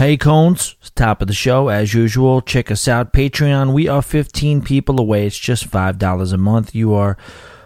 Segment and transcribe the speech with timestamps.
[0.00, 2.40] Hey Cones, top of the show as usual.
[2.40, 3.74] Check us out, Patreon.
[3.74, 5.26] We are 15 people away.
[5.26, 6.74] It's just five dollars a month.
[6.74, 7.18] You are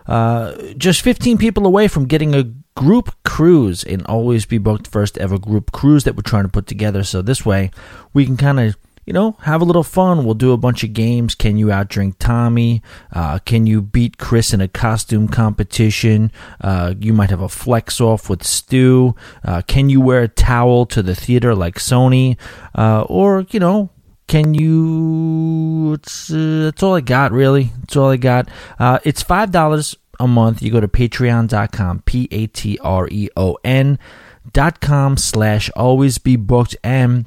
[0.09, 5.17] uh, just 15 people away from getting a group cruise and always be booked first
[5.19, 7.05] ever group cruise that we're trying to put together.
[7.05, 7.71] So this way
[8.13, 8.77] we can kind of
[9.07, 10.25] you know, have a little fun.
[10.25, 11.35] We'll do a bunch of games.
[11.35, 12.83] Can you outdrink Tommy?
[13.13, 16.33] Uh, can you beat Chris in a costume competition?
[16.61, 19.15] Uh, you might have a flex off with Stu.
[19.45, 22.39] Uh, can you wear a towel to the theater like Sony?
[22.75, 23.91] Uh, or, you know,
[24.27, 25.95] can you?
[25.95, 27.73] It's, uh, that's all I got, really.
[27.81, 28.49] That's all I got.
[28.79, 30.63] Uh, it's $5 a month.
[30.63, 33.99] You go to patreon.com, P A T R E O N
[34.53, 37.27] dot com slash always be booked and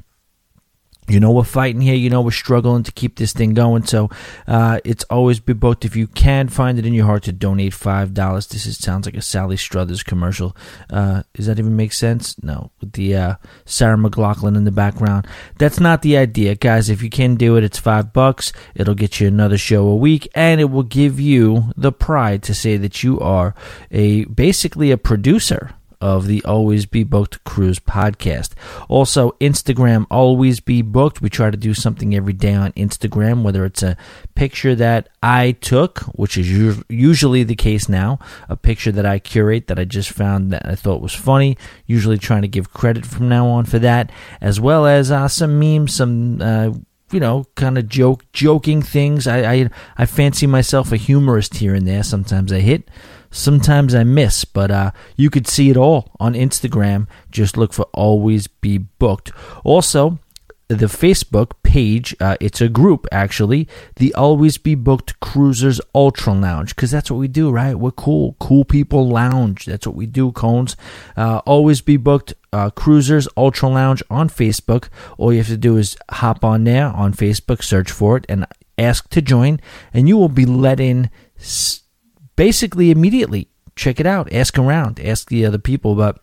[1.08, 1.94] you know we're fighting here.
[1.94, 3.84] You know we're struggling to keep this thing going.
[3.84, 4.10] So
[4.46, 5.84] uh, it's always be booked.
[5.84, 9.06] If you can find it in your heart to donate five dollars, this is, sounds
[9.06, 10.56] like a Sally Struthers commercial.
[10.90, 12.40] Uh, does that even make sense?
[12.42, 15.26] No, with the uh, Sarah McLachlan in the background.
[15.58, 16.90] That's not the idea, guys.
[16.90, 18.52] If you can do it, it's five bucks.
[18.74, 22.54] It'll get you another show a week, and it will give you the pride to
[22.54, 23.54] say that you are
[23.90, 28.52] a basically a producer of the Always Be Booked Cruise podcast.
[28.88, 31.20] Also, Instagram, Always Be Booked.
[31.20, 33.96] We try to do something every day on Instagram, whether it's a
[34.34, 36.48] picture that I took, which is
[36.88, 40.74] usually the case now, a picture that I curate that I just found that I
[40.74, 44.10] thought was funny, usually trying to give credit from now on for that,
[44.40, 46.40] as well as uh, some memes, some.
[46.40, 46.70] Uh,
[47.10, 49.26] you know, kind of joke, joking things.
[49.26, 52.02] I, I, I fancy myself a humorist here and there.
[52.02, 52.90] Sometimes I hit,
[53.30, 57.06] Sometimes I miss, but uh, you could see it all on Instagram.
[57.30, 59.32] Just look for Always Be Booked.
[59.64, 60.18] Also,
[60.68, 66.76] the Facebook page, uh, it's a group actually, the Always Be Booked Cruisers Ultra Lounge,
[66.76, 67.74] because that's what we do, right?
[67.74, 68.36] We're cool.
[68.38, 69.64] Cool people lounge.
[69.64, 70.76] That's what we do, Cones.
[71.16, 74.88] Uh, Always Be Booked uh, Cruisers Ultra Lounge on Facebook.
[75.16, 78.46] All you have to do is hop on there on Facebook, search for it, and
[78.76, 79.60] ask to join,
[79.94, 81.10] and you will be let in.
[81.36, 81.87] St-
[82.38, 85.96] basically immediately check it out, ask around, ask the other people.
[85.96, 86.20] But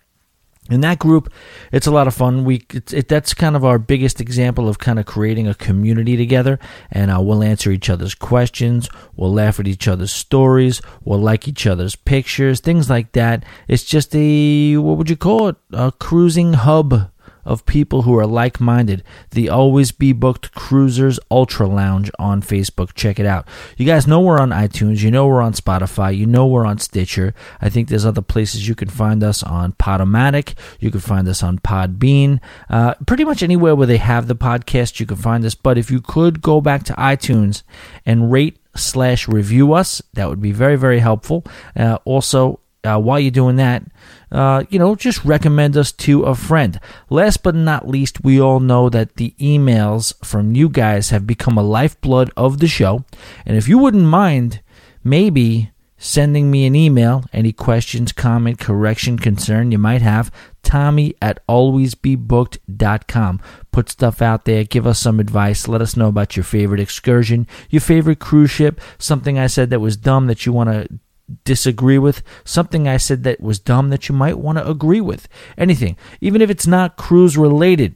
[0.69, 1.31] in that group,
[1.73, 2.45] it's a lot of fun.
[2.45, 6.57] We it, that's kind of our biggest example of kind of creating a community together,
[6.89, 11.49] and uh, we'll answer each other's questions, we'll laugh at each other's stories, we'll like
[11.49, 13.43] each other's pictures, things like that.
[13.67, 15.57] It's just a what would you call it?
[15.73, 17.11] A cruising hub
[17.45, 19.03] of people who are like minded.
[19.31, 22.93] The Always Be Booked Cruisers Ultra Lounge on Facebook.
[22.95, 23.47] Check it out.
[23.77, 25.01] You guys know we're on iTunes.
[25.01, 26.15] You know we're on Spotify.
[26.15, 27.33] You know we're on Stitcher.
[27.61, 30.55] I think there's other places you can find us on Podomatic.
[30.79, 32.39] You can find us on Podbean.
[32.69, 35.55] Uh, pretty much anywhere where they have the podcast, you can find us.
[35.55, 37.63] But if you could go back to iTunes
[38.05, 41.45] and rate slash review us, that would be very, very helpful.
[41.75, 43.83] Uh, also, uh, while you're doing that,
[44.31, 46.79] uh, you know, just recommend us to a friend.
[47.09, 51.57] Last but not least, we all know that the emails from you guys have become
[51.57, 53.05] a lifeblood of the show.
[53.45, 54.61] And if you wouldn't mind,
[55.03, 60.31] maybe sending me an email, any questions, comment, correction, concern you might have,
[60.61, 63.41] Tommy at alwaysbebooked.com.
[63.71, 67.47] Put stuff out there, give us some advice, let us know about your favorite excursion,
[67.69, 70.99] your favorite cruise ship, something I said that was dumb that you want to
[71.43, 75.27] disagree with, something I said that was dumb that you might want to agree with.
[75.57, 77.95] Anything, even if it's not cruise related.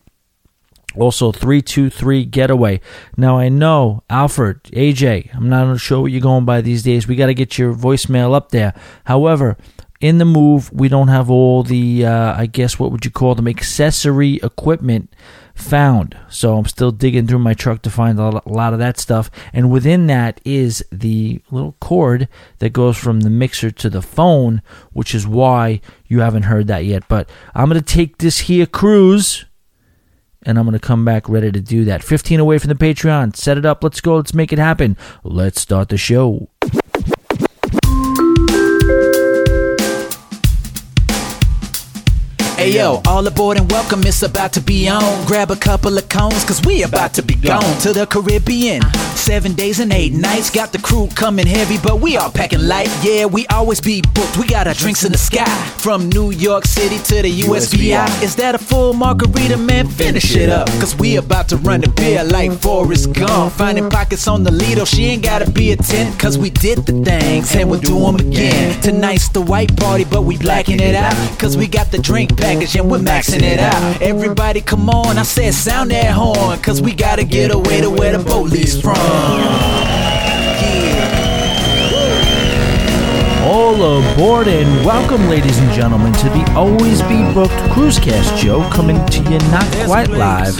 [0.95, 2.81] Also, 323 Getaway.
[3.15, 7.07] Now, I know, Alfred, AJ, I'm not sure what you're going by these days.
[7.07, 8.73] We got to get your voicemail up there.
[9.05, 9.55] However,
[10.01, 13.35] in the move, we don't have all the, uh, I guess, what would you call
[13.35, 15.13] them, accessory equipment
[15.59, 16.17] found.
[16.29, 19.29] So I'm still digging through my truck to find a lot of that stuff.
[19.53, 22.27] And within that is the little cord
[22.59, 24.61] that goes from the mixer to the phone,
[24.91, 27.03] which is why you haven't heard that yet.
[27.07, 29.45] But I'm going to take this here cruise
[30.43, 32.03] and I'm going to come back ready to do that.
[32.03, 33.35] 15 away from the Patreon.
[33.35, 33.83] Set it up.
[33.83, 34.15] Let's go.
[34.15, 34.97] Let's make it happen.
[35.23, 36.49] Let's start the show.
[42.59, 45.25] Hey yo, all aboard and welcome, it's about to be on.
[45.25, 48.81] Grab a couple of cones, cause we about to be gone to the Caribbean.
[49.15, 52.89] Seven days and eight nights, got the crew coming heavy, but we all packing light.
[53.01, 55.45] Yeah, we always be booked, we got our drinks in the sky.
[55.77, 58.21] From New York City to the USVI.
[58.21, 59.87] Is that a full margarita, man?
[59.87, 63.53] Finish it up, cause we about to run the beer like Forrest Gump.
[63.53, 67.01] Finding pockets on the Lido, she ain't gotta be a 10, cause we did the
[67.05, 68.81] things and we'll do them again.
[68.81, 72.48] Tonight's the white party, but we blacking it out, cause we got the drink pack
[72.53, 74.01] package and we're maxing it out.
[74.01, 78.17] Everybody come on, I said sound that horn, cause we gotta get away to where
[78.17, 78.97] the boat leaves from.
[83.43, 89.03] All aboard and welcome, ladies and gentlemen, to the Always Be Booked Cruisecast show, coming
[89.07, 90.55] to you not quite live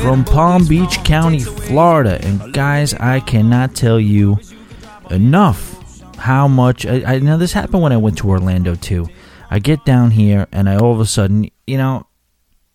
[0.00, 2.22] from Palm Beach County, Florida.
[2.22, 4.38] And guys, I cannot tell you
[5.10, 5.78] enough
[6.16, 6.84] how much.
[6.84, 9.08] I, I know this happened when I went to Orlando too.
[9.50, 12.06] I get down here and I all of a sudden, you know,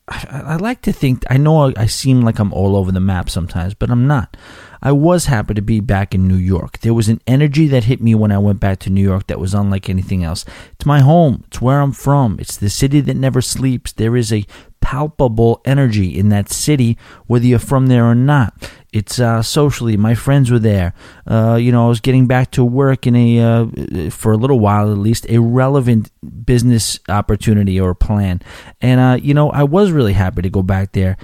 [0.08, 3.00] I, I like to think I know I, I seem like I'm all over the
[3.00, 4.38] map sometimes, but I'm not.
[4.86, 6.78] I was happy to be back in New York.
[6.82, 9.40] There was an energy that hit me when I went back to New York that
[9.40, 10.46] was unlike anything else.
[10.74, 11.44] It's my home.
[11.48, 12.38] It's where I'm from.
[12.40, 13.92] It's the city that never sleeps.
[13.92, 14.46] There is a
[14.82, 18.72] palpable energy in that city, whether you're from there or not.
[18.94, 20.94] It's uh, socially, my friends were there.
[21.26, 24.60] Uh, you know, I was getting back to work in a, uh, for a little
[24.60, 26.12] while at least, a relevant
[26.46, 28.40] business opportunity or plan.
[28.82, 31.18] And, uh, you know, I was really happy to go back there.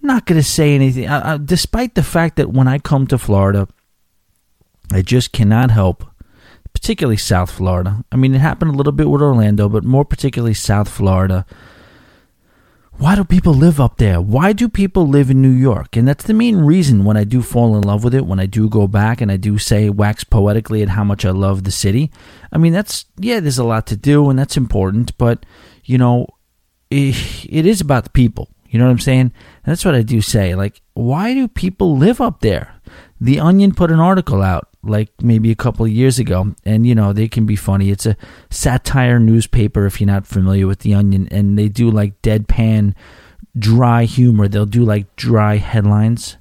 [0.00, 3.18] Not going to say anything, uh, uh, despite the fact that when I come to
[3.18, 3.68] Florida,
[4.92, 6.06] I just cannot help
[6.72, 8.04] particularly South Florida.
[8.12, 11.44] I mean, it happened a little bit with Orlando, but more particularly South Florida
[12.98, 14.20] why do people live up there?
[14.20, 15.96] Why do people live in New York?
[15.96, 18.46] And that's the main reason when I do fall in love with it, when I
[18.46, 21.70] do go back and I do say wax poetically at how much I love the
[21.70, 22.10] city.
[22.52, 25.46] I mean, that's, yeah, there's a lot to do and that's important, but,
[25.84, 26.26] you know,
[26.90, 28.48] it, it is about the people.
[28.68, 29.20] You know what I'm saying?
[29.20, 29.32] And
[29.64, 30.54] that's what I do say.
[30.54, 32.74] Like, why do people live up there?
[33.20, 37.12] The Onion put an article out like maybe a couple years ago, and you know
[37.12, 37.90] they can be funny.
[37.90, 38.16] It's a
[38.50, 42.94] satire newspaper if you're not familiar with the Onion, and they do like deadpan,
[43.58, 44.48] dry humor.
[44.48, 46.36] They'll do like dry headlines,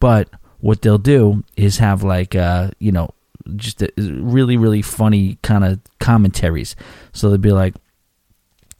[0.00, 0.28] but
[0.60, 3.10] what they'll do is have like uh you know
[3.56, 6.76] just a, really really funny kind of commentaries.
[7.12, 7.74] So they'll be like,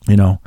[0.06, 0.40] you know,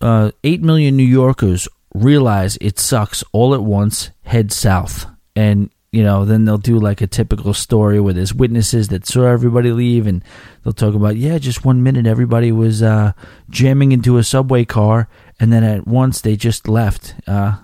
[0.00, 4.10] uh, eight million New Yorkers realize it sucks all at once.
[4.22, 5.06] Head south.
[5.34, 9.24] And you know then they'll do like a typical story where there's witnesses that saw
[9.24, 10.22] everybody leave and
[10.62, 13.12] they'll talk about yeah just one minute everybody was uh,
[13.48, 15.08] jamming into a subway car.
[15.38, 17.14] And then at once they just left.
[17.26, 17.56] Uh,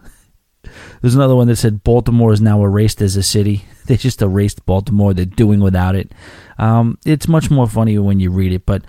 [1.00, 3.64] there's another one that said baltimore is now erased as a city.
[3.84, 5.12] They just erased baltimore.
[5.12, 6.12] They're doing without it.
[6.56, 8.64] Um, it's much more funny when you read it.
[8.64, 8.84] But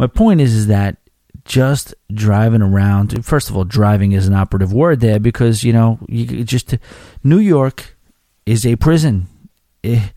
[0.00, 0.96] my point is is that
[1.44, 5.98] just driving around first of all driving is an operative word there because you know
[6.08, 6.76] you just
[7.24, 7.96] new york
[8.46, 9.26] is a prison.
[9.84, 10.08] Eh,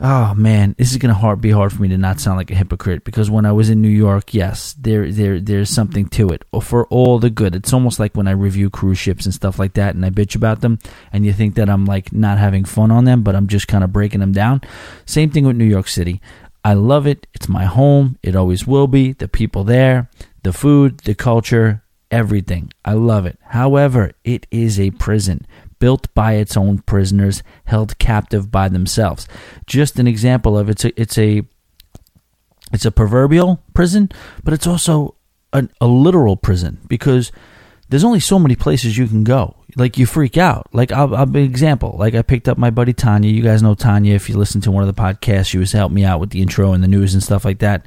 [0.00, 2.54] oh man, this is gonna hard, be hard for me to not sound like a
[2.54, 6.44] hypocrite because when I was in New York, yes, there there there's something to it
[6.62, 7.54] for all the good.
[7.54, 10.36] It's almost like when I review cruise ships and stuff like that, and I bitch
[10.36, 10.78] about them,
[11.12, 13.84] and you think that I'm like not having fun on them, but I'm just kind
[13.84, 14.60] of breaking them down.
[15.06, 16.20] Same thing with New York City.
[16.64, 17.26] I love it.
[17.34, 18.18] It's my home.
[18.22, 19.12] It always will be.
[19.12, 20.10] The people there,
[20.42, 22.72] the food, the culture, everything.
[22.84, 23.38] I love it.
[23.42, 25.46] However, it is a prison
[25.78, 29.28] built by its own prisoners, held captive by themselves.
[29.66, 31.42] Just an example of it's a it's a
[32.72, 34.10] it's a proverbial prison,
[34.44, 35.14] but it's also
[35.52, 37.32] a, a literal prison because
[37.88, 39.56] there's only so many places you can go.
[39.76, 40.68] Like you freak out.
[40.72, 41.96] Like I'll, I'll be an example.
[41.98, 43.30] Like I picked up my buddy Tanya.
[43.30, 45.46] You guys know Tanya if you listen to one of the podcasts.
[45.46, 47.86] She was helping me out with the intro and the news and stuff like that.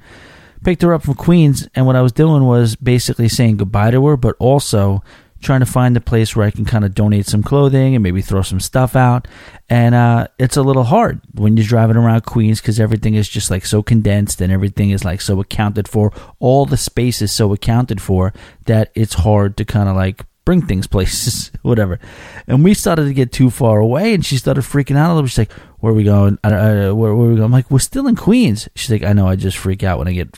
[0.63, 4.05] Picked her up from Queens, and what I was doing was basically saying goodbye to
[4.05, 5.03] her, but also
[5.41, 8.21] trying to find a place where I can kind of donate some clothing and maybe
[8.21, 9.27] throw some stuff out.
[9.69, 13.49] And uh, it's a little hard when you're driving around Queens because everything is just
[13.49, 16.13] like so condensed and everything is like so accounted for.
[16.39, 18.33] All the space is so accounted for
[18.65, 21.99] that it's hard to kind of like bring things places, whatever.
[22.47, 25.27] And we started to get too far away, and she started freaking out a little.
[25.27, 26.37] She's like, "Where are we going?
[26.43, 29.03] I, I, where, where are we going?" I'm like, "We're still in Queens." She's like,
[29.03, 29.27] "I know.
[29.27, 30.37] I just freak out when I get."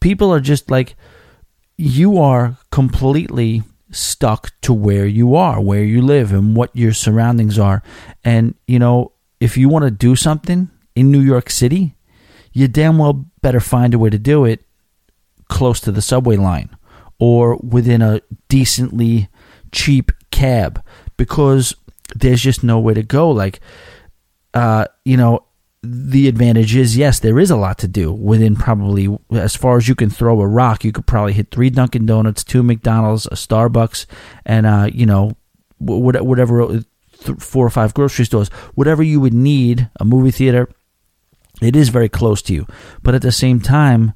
[0.00, 0.96] People are just like,
[1.76, 7.58] you are completely stuck to where you are, where you live, and what your surroundings
[7.58, 7.82] are.
[8.24, 11.96] And, you know, if you want to do something in New York City,
[12.52, 14.64] you damn well better find a way to do it
[15.48, 16.74] close to the subway line
[17.18, 19.28] or within a decently
[19.72, 20.82] cheap cab
[21.16, 21.74] because
[22.14, 23.30] there's just nowhere to go.
[23.30, 23.60] Like,
[24.52, 25.44] uh, you know,
[25.82, 29.86] the advantage is yes, there is a lot to do within probably as far as
[29.86, 30.82] you can throw a rock.
[30.84, 34.06] You could probably hit three Dunkin' Donuts, two McDonald's, a Starbucks,
[34.46, 35.36] and uh, you know
[35.78, 36.80] whatever uh,
[37.38, 40.70] four or five grocery stores, whatever you would need, a movie theater.
[41.60, 42.66] It is very close to you,
[43.02, 44.14] but at the same time,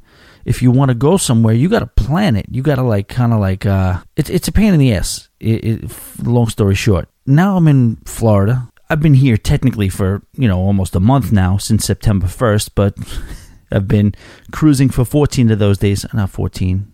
[0.49, 2.47] if you want to go somewhere, you got to plan it.
[2.50, 5.28] You got to like kind of like uh, it's it's a pain in the ass.
[5.38, 8.67] It, it, long story short, now I'm in Florida.
[8.88, 12.97] I've been here technically for, you know, almost a month now since September 1st, but
[13.71, 14.14] I've been
[14.50, 16.07] cruising for 14 of those days.
[16.14, 16.90] Not 14.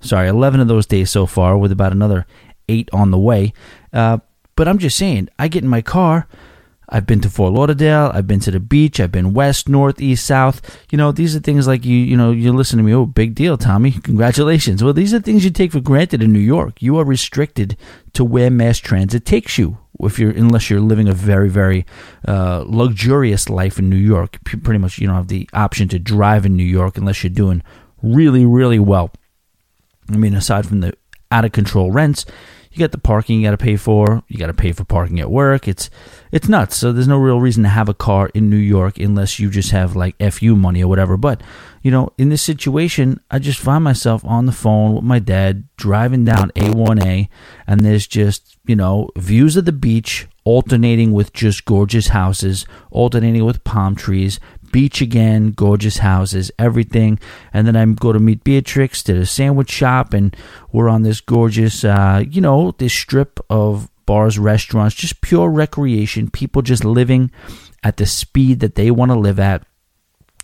[0.00, 2.24] Sorry, 11 of those days so far, with about another
[2.70, 3.52] eight on the way.
[3.92, 4.18] Uh,
[4.56, 6.26] but I'm just saying, I get in my car,
[6.90, 8.10] I've been to Fort Lauderdale.
[8.14, 8.98] I've been to the beach.
[8.98, 10.62] I've been west, north, east, south.
[10.90, 12.94] You know, these are things like you, you know, you listen to me.
[12.94, 13.92] Oh, big deal, Tommy.
[13.92, 14.82] Congratulations.
[14.82, 16.80] Well, these are things you take for granted in New York.
[16.80, 17.76] You are restricted
[18.14, 19.78] to where mass transit takes you.
[20.00, 21.84] If you're, unless you're living a very, very
[22.26, 26.46] uh, luxurious life in New York, pretty much you don't have the option to drive
[26.46, 27.62] in New York unless you're doing
[28.02, 29.10] really, really well.
[30.10, 30.94] I mean, aside from the
[31.30, 32.24] out of control rents,
[32.72, 34.22] you got the parking you got to pay for.
[34.28, 35.66] You got to pay for parking at work.
[35.66, 35.90] It's
[36.30, 36.76] it's nuts.
[36.76, 39.70] So there's no real reason to have a car in New York unless you just
[39.70, 41.16] have like fu money or whatever.
[41.16, 41.42] But
[41.82, 45.64] you know, in this situation, I just find myself on the phone with my dad
[45.76, 47.28] driving down A1A,
[47.66, 53.44] and there's just you know views of the beach alternating with just gorgeous houses, alternating
[53.44, 54.40] with palm trees,
[54.72, 57.18] beach again, gorgeous houses, everything.
[57.52, 60.36] And then I go to meet Beatrix to the sandwich shop, and
[60.72, 66.30] we're on this gorgeous, uh, you know, this strip of bars, restaurants, just pure recreation,
[66.30, 67.30] people just living
[67.82, 69.64] at the speed that they want to live at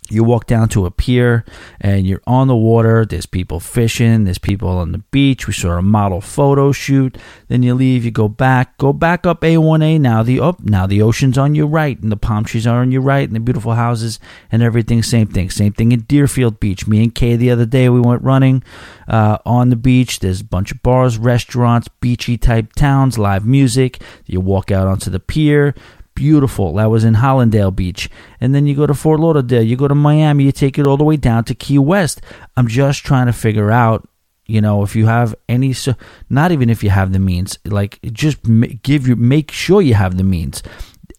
[0.09, 1.43] you walk down to a pier
[1.81, 3.05] and you're on the water.
[3.05, 4.23] There's people fishing.
[4.23, 5.47] There's people on the beach.
[5.47, 7.17] We saw a model photo shoot.
[7.47, 8.05] Then you leave.
[8.05, 8.77] You go back.
[8.77, 9.99] Go back up A1A.
[9.99, 10.61] Now the up.
[10.61, 13.35] Now the ocean's on your right, and the palm trees are on your right, and
[13.35, 14.19] the beautiful houses
[14.51, 15.01] and everything.
[15.01, 15.49] Same thing.
[15.49, 16.87] Same thing in Deerfield Beach.
[16.87, 18.63] Me and Kay the other day we went running
[19.07, 20.19] uh, on the beach.
[20.19, 24.01] There's a bunch of bars, restaurants, beachy type towns, live music.
[24.25, 25.73] You walk out onto the pier
[26.15, 26.73] beautiful.
[26.75, 28.09] That was in Hallandale Beach.
[28.39, 30.97] And then you go to Fort Lauderdale, you go to Miami, you take it all
[30.97, 32.21] the way down to Key West.
[32.57, 34.07] I'm just trying to figure out,
[34.47, 35.93] you know, if you have any, so,
[36.29, 38.39] not even if you have the means, like just
[38.81, 40.63] give you, make sure you have the means.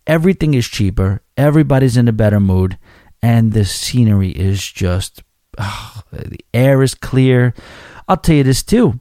[0.07, 2.79] Everything is cheaper, everybody's in a better mood,
[3.23, 5.23] and the scenery is just,
[5.59, 7.55] oh, the air is clear.
[8.09, 9.01] I'll tell you this too.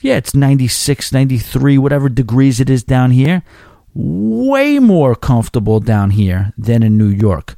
[0.00, 3.42] Yeah, it's 96, 93, whatever degrees it is down here
[3.94, 7.56] way more comfortable down here than in New York.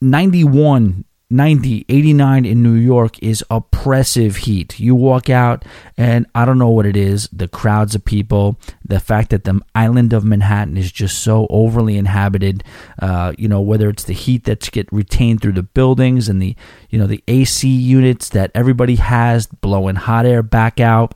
[0.00, 4.80] 91, 90, 89 in New York is oppressive heat.
[4.80, 5.64] You walk out,
[5.96, 9.60] and I don't know what it is the crowds of people, the fact that the
[9.74, 12.64] island of Manhattan is just so overly inhabited.
[13.00, 16.56] Uh, you know, whether it's the heat that's get retained through the buildings and the,
[16.88, 21.14] you know, the AC units that everybody has blowing hot air back out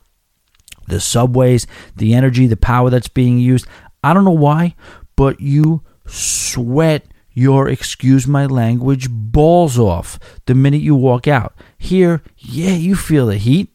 [0.87, 1.65] the subways,
[1.95, 3.65] the energy, the power that's being used.
[4.03, 4.75] I don't know why,
[5.15, 11.53] but you sweat your, excuse my language, balls off the minute you walk out.
[11.77, 13.69] Here, yeah, you feel the heat.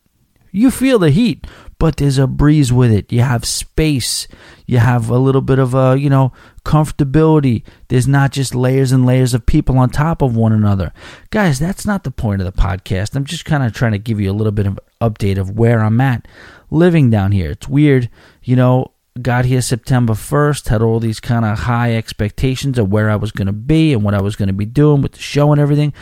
[0.50, 1.46] You feel the heat,
[1.78, 3.12] but there's a breeze with it.
[3.12, 4.26] You have space.
[4.66, 6.32] You have a little bit of a, you know,
[6.64, 7.64] comfortability.
[7.88, 10.92] There's not just layers and layers of people on top of one another.
[11.30, 13.14] Guys, that's not the point of the podcast.
[13.14, 15.80] I'm just kind of trying to give you a little bit of update of where
[15.80, 16.26] I'm at
[16.70, 17.50] living down here.
[17.50, 18.08] It's weird,
[18.42, 23.10] you know, got here September 1st, had all these kind of high expectations of where
[23.10, 25.20] I was going to be and what I was going to be doing with the
[25.20, 25.92] show and everything.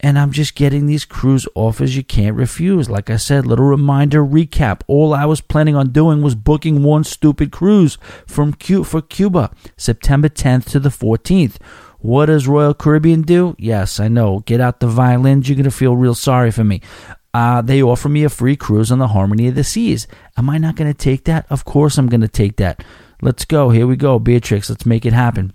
[0.00, 2.90] And I'm just getting these cruise offers you can't refuse.
[2.90, 4.80] Like I said, little reminder recap.
[4.88, 9.52] All I was planning on doing was booking one stupid cruise from Q- for Cuba,
[9.76, 11.56] September 10th to the 14th.
[12.00, 13.54] What does Royal Caribbean do?
[13.58, 14.40] Yes, I know.
[14.40, 15.48] Get out the violins.
[15.48, 16.80] You're going to feel real sorry for me
[17.34, 20.06] uh, they offer me a free cruise on the Harmony of the Seas.
[20.36, 21.46] Am I not going to take that?
[21.50, 22.84] Of course I'm going to take that.
[23.22, 23.70] Let's go.
[23.70, 24.68] Here we go, Beatrix.
[24.68, 25.52] Let's make it happen.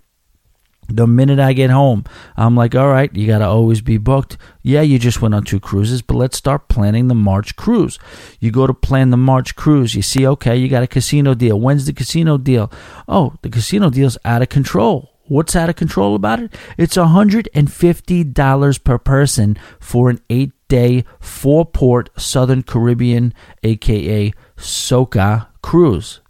[0.89, 2.05] The minute I get home,
[2.37, 4.37] I'm like, all right, you got to always be booked.
[4.63, 7.99] Yeah, you just went on two cruises, but let's start planning the March cruise.
[8.39, 11.59] You go to plan the March cruise, you see, okay, you got a casino deal.
[11.59, 12.71] When's the casino deal?
[13.05, 15.11] Oh, the casino deal's out of control.
[15.27, 16.55] What's out of control about it?
[16.77, 23.33] It's $150 per person for an eight day four port Southern Caribbean,
[23.63, 26.21] aka SOCA cruise.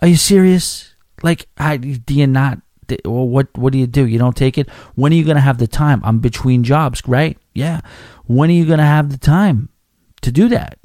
[0.00, 0.94] Are you serious?
[1.22, 2.60] Like, I, do you not?
[3.04, 4.06] Well, what what do you do?
[4.06, 4.68] You don't take it.
[4.94, 6.00] When are you to have the time?
[6.04, 7.36] I'm between jobs, right?
[7.54, 7.80] Yeah.
[8.26, 9.68] When are you to have the time
[10.22, 10.78] to do that?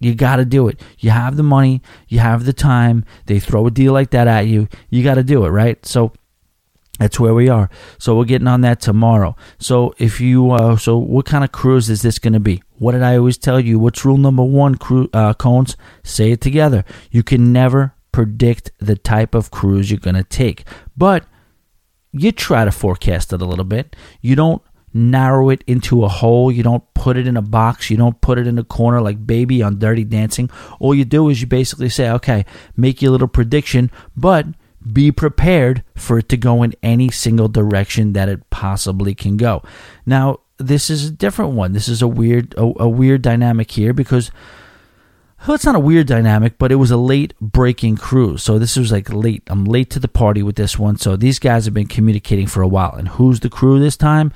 [0.00, 0.80] You got to do it.
[0.98, 3.04] You have the money, you have the time.
[3.26, 4.68] They throw a deal like that at you.
[4.88, 5.84] You got to do it, right?
[5.84, 6.12] So
[7.00, 7.70] that's where we are.
[7.98, 9.34] So we're getting on that tomorrow.
[9.58, 12.62] So if you, uh, so what kind of cruise is this going to be?
[12.78, 13.78] What did I always tell you?
[13.78, 14.74] What's rule number one?
[14.74, 16.84] Cru- uh, cones, say it together.
[17.10, 20.64] You can never predict the type of cruise you're going to take,
[20.94, 21.24] but
[22.12, 23.96] you try to forecast it a little bit.
[24.20, 24.60] You don't
[24.92, 26.52] narrow it into a hole.
[26.52, 27.88] You don't put it in a box.
[27.88, 30.50] You don't put it in a corner like baby on Dirty Dancing.
[30.80, 32.44] All you do is you basically say, okay,
[32.76, 34.46] make your little prediction, but
[34.92, 39.62] be prepared for it to go in any single direction that it possibly can go.
[40.06, 41.72] Now, this is a different one.
[41.72, 44.30] This is a weird a, a weird dynamic here because
[45.46, 48.42] well, it's not a weird dynamic, but it was a late breaking cruise.
[48.42, 49.42] So this was like late.
[49.46, 50.98] I'm late to the party with this one.
[50.98, 52.94] So these guys have been communicating for a while.
[52.94, 54.32] And who's the crew this time?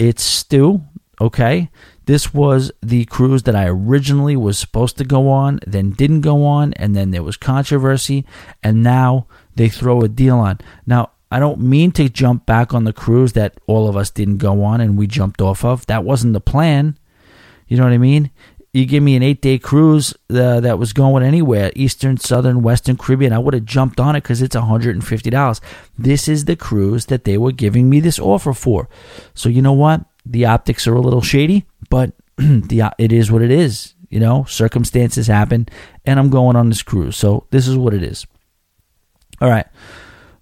[0.00, 0.82] It's Stu.
[1.20, 1.70] Okay.
[2.06, 6.44] This was the cruise that I originally was supposed to go on, then didn't go
[6.44, 8.24] on, and then there was controversy,
[8.62, 9.26] and now
[9.58, 10.58] they throw a deal on.
[10.86, 14.38] Now, I don't mean to jump back on the cruise that all of us didn't
[14.38, 15.84] go on and we jumped off of.
[15.86, 16.96] That wasn't the plan.
[17.66, 18.30] You know what I mean?
[18.72, 22.96] You give me an eight day cruise uh, that was going anywhere, Eastern, Southern, Western
[22.96, 25.60] Caribbean, I would have jumped on it because it's $150.
[25.98, 28.88] This is the cruise that they were giving me this offer for.
[29.34, 30.04] So, you know what?
[30.24, 33.94] The optics are a little shady, but the it is what it is.
[34.08, 35.68] You know, circumstances happen,
[36.06, 37.16] and I'm going on this cruise.
[37.16, 38.26] So this is what it is.
[39.40, 39.66] All right,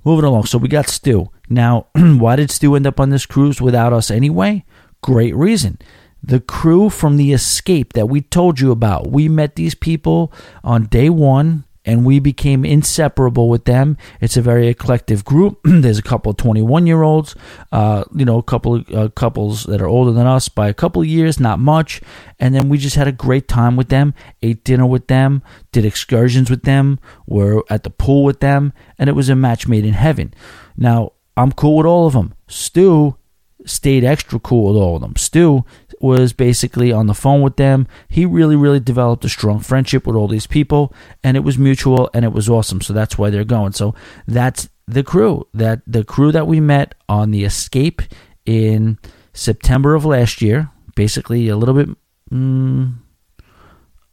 [0.04, 0.46] moving along.
[0.46, 1.30] So we got Stu.
[1.48, 4.64] Now, why did Stu end up on this cruise without us anyway?
[5.02, 5.78] Great reason.
[6.22, 9.10] The crew from the escape that we told you about.
[9.10, 10.32] We met these people
[10.64, 13.96] on day one and we became inseparable with them.
[14.20, 15.60] It's a very eclectic group.
[15.64, 17.36] There's a couple of 21 year olds,
[17.70, 20.74] uh, you know, a couple of uh, couples that are older than us by a
[20.74, 22.02] couple of years, not much.
[22.40, 24.12] And then we just had a great time with them,
[24.42, 29.08] ate dinner with them, did excursions with them, were at the pool with them, and
[29.08, 30.34] it was a match made in heaven.
[30.76, 32.34] Now, I'm cool with all of them.
[32.48, 33.16] Stu
[33.64, 35.16] stayed extra cool with all of them.
[35.16, 35.64] Stu
[36.00, 37.86] was basically on the phone with them.
[38.08, 42.10] He really, really developed a strong friendship with all these people, and it was mutual
[42.12, 42.80] and it was awesome.
[42.80, 43.72] So that's why they're going.
[43.72, 43.94] So
[44.26, 48.02] that's the crew that the crew that we met on the escape
[48.44, 48.98] in
[49.32, 51.88] September of last year, basically a little bit.
[52.32, 52.94] Mm,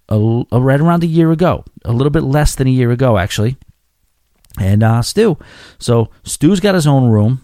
[0.10, 3.18] a, a, right around a year ago, a little bit less than a year ago,
[3.18, 3.58] actually.
[4.60, 5.38] And uh, Stu.
[5.80, 7.42] So Stu's got his own room.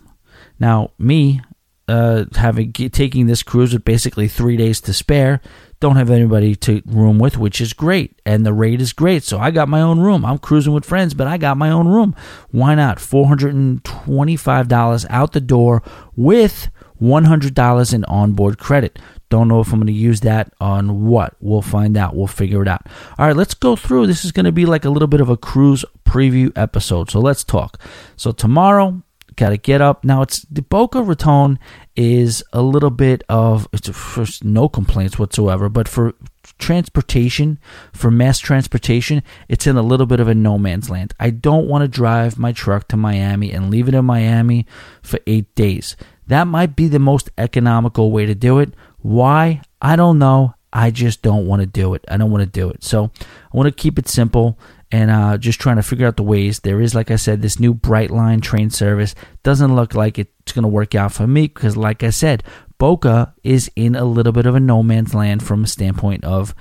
[0.60, 1.41] Now, me,
[1.89, 5.41] uh, having taking this cruise with basically three days to spare.
[5.79, 9.24] Don't have anybody to room with, which is great, and the rate is great.
[9.24, 10.25] So I got my own room.
[10.25, 12.15] I'm cruising with friends, but I got my own room.
[12.51, 13.00] Why not?
[13.00, 15.81] Four hundred and twenty-five dollars out the door
[16.15, 19.00] with one hundred dollars in onboard credit.
[19.29, 21.36] Don't know if I'm going to use that on what.
[21.39, 22.15] We'll find out.
[22.15, 22.88] We'll figure it out.
[23.17, 24.08] All right, let's go through.
[24.08, 27.12] This is going to be like a little bit of a cruise preview episode.
[27.12, 27.79] So let's talk.
[28.17, 29.03] So tomorrow
[29.39, 30.04] got to get up.
[30.04, 31.58] Now it's the Boca Raton
[31.95, 36.13] is a little bit of it's first no complaints whatsoever, but for
[36.60, 37.58] transportation,
[37.93, 41.13] for mass transportation, it's in a little bit of a no man's land.
[41.19, 44.65] I don't want to drive my truck to Miami and leave it in Miami
[45.02, 45.95] for eight days.
[46.28, 48.73] That might be the most economical way to do it.
[48.99, 49.62] Why?
[49.82, 50.54] I don't know.
[50.71, 52.06] I just don't want to do it.
[52.08, 52.84] I don't want to do it.
[52.84, 54.60] So I want to keep it simple
[54.91, 56.60] and uh, just trying to figure out the ways.
[56.62, 59.15] There is, like I said, this new Brightline train service.
[59.43, 62.43] Doesn't look like it's going to work out for me because, like I said,
[62.78, 66.56] Boca is in a little bit of a no man's land from a standpoint of,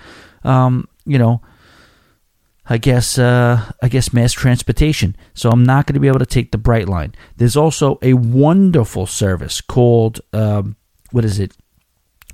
[0.45, 1.41] um, you know,
[2.69, 5.17] I guess uh, I guess mass transportation.
[5.33, 7.15] So I'm not going to be able to take the Brightline.
[7.37, 10.77] There's also a wonderful service called um,
[11.11, 11.57] what is it?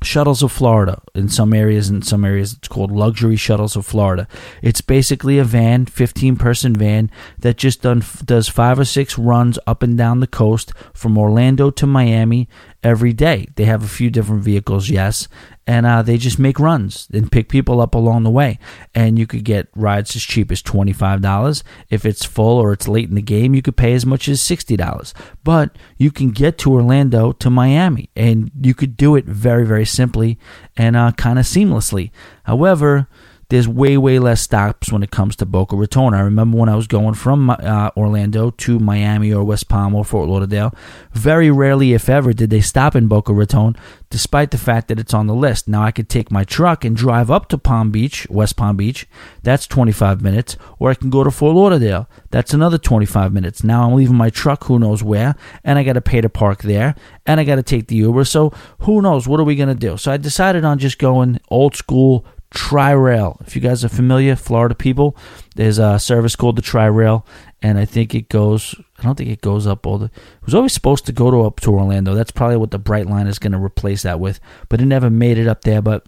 [0.02, 1.00] Shuttles of Florida.
[1.14, 4.28] In some areas, in some areas, it's called Luxury Shuttles of Florida.
[4.62, 9.59] It's basically a van, 15 person van that just done, does five or six runs
[9.66, 12.48] up and down the coast from Orlando to Miami
[12.84, 13.48] every day.
[13.56, 15.26] They have a few different vehicles, yes,
[15.66, 18.58] and uh, they just make runs and pick people up along the way.
[18.94, 21.62] And you could get rides as cheap as $25.
[21.88, 24.40] If it's full or it's late in the game, you could pay as much as
[24.42, 25.14] $60.
[25.42, 29.86] But you can get to Orlando to Miami, and you could do it very, very
[29.86, 30.38] simply
[30.76, 32.10] and uh, kind of seamlessly.
[32.44, 33.08] However,
[33.54, 36.12] there's way way less stops when it comes to Boca Raton.
[36.12, 40.04] I remember when I was going from uh, Orlando to Miami or West Palm or
[40.04, 40.74] Fort Lauderdale,
[41.12, 43.76] very rarely, if ever, did they stop in Boca Raton,
[44.10, 45.68] despite the fact that it's on the list.
[45.68, 49.06] Now I could take my truck and drive up to Palm Beach, West Palm Beach.
[49.44, 52.08] That's 25 minutes, or I can go to Fort Lauderdale.
[52.32, 53.62] That's another 25 minutes.
[53.62, 56.62] Now I'm leaving my truck, who knows where, and I got to pay to park
[56.62, 58.24] there, and I got to take the Uber.
[58.24, 59.28] So who knows?
[59.28, 59.96] What are we gonna do?
[59.96, 63.38] So I decided on just going old school Tri-Rail.
[63.46, 65.16] If you guys are familiar, Florida people,
[65.56, 67.26] there's a service called the Tri-Rail,
[67.60, 68.74] and I think it goes.
[68.98, 70.06] I don't think it goes up all the.
[70.06, 72.14] It was always supposed to go to up to Orlando.
[72.14, 75.36] That's probably what the Brightline is going to replace that with, but it never made
[75.36, 75.82] it up there.
[75.82, 76.06] But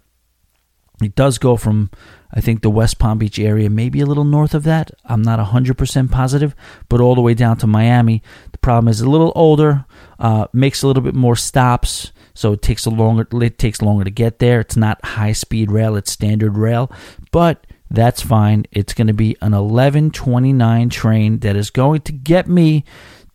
[1.03, 1.91] it does go from,
[2.33, 4.93] I think, the West Palm Beach area, maybe a little north of that.
[5.05, 6.55] I'm not 100% positive,
[6.89, 8.23] but all the way down to Miami.
[8.53, 9.85] The problem is a little older,
[10.19, 14.05] uh, makes a little bit more stops so it takes a longer it takes longer
[14.05, 14.61] to get there.
[14.61, 16.93] It's not high speed rail, it's standard rail,
[17.33, 18.67] but that's fine.
[18.71, 22.85] It's going to be an 1129 train that is going to get me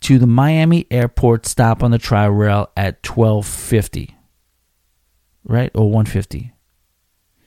[0.01, 4.15] to the Miami airport stop on the tri rail at 1250.
[5.43, 5.71] Right?
[5.73, 6.53] Or 150.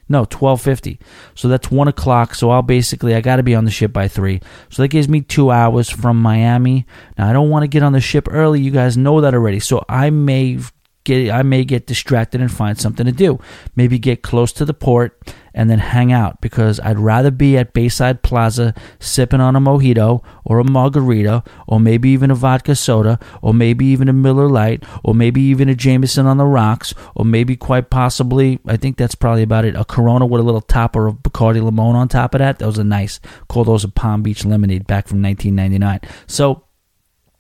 [0.06, 0.98] No, twelve fifty.
[1.34, 2.34] So that's one o'clock.
[2.34, 4.40] So I'll basically I got to be on the ship by three.
[4.68, 6.86] So that gives me two hours from Miami.
[7.16, 8.60] Now I don't want to get on the ship early.
[8.60, 9.60] You guys know that already.
[9.60, 10.58] So I may
[11.04, 13.38] get I may get distracted and find something to do.
[13.76, 15.20] Maybe get close to the port
[15.54, 20.24] and then hang out because I'd rather be at Bayside Plaza sipping on a mojito
[20.44, 24.82] or a margarita or maybe even a vodka soda or maybe even a Miller Lite
[25.04, 29.14] or maybe even a Jameson on the rocks or maybe quite possibly I think that's
[29.14, 32.40] probably about it a Corona with a little topper of Bacardi Limon on top of
[32.40, 32.58] that.
[32.58, 33.20] Those are nice.
[33.48, 36.00] Call those a Palm Beach lemonade back from 1999.
[36.26, 36.64] So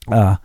[0.08, 0.36] uh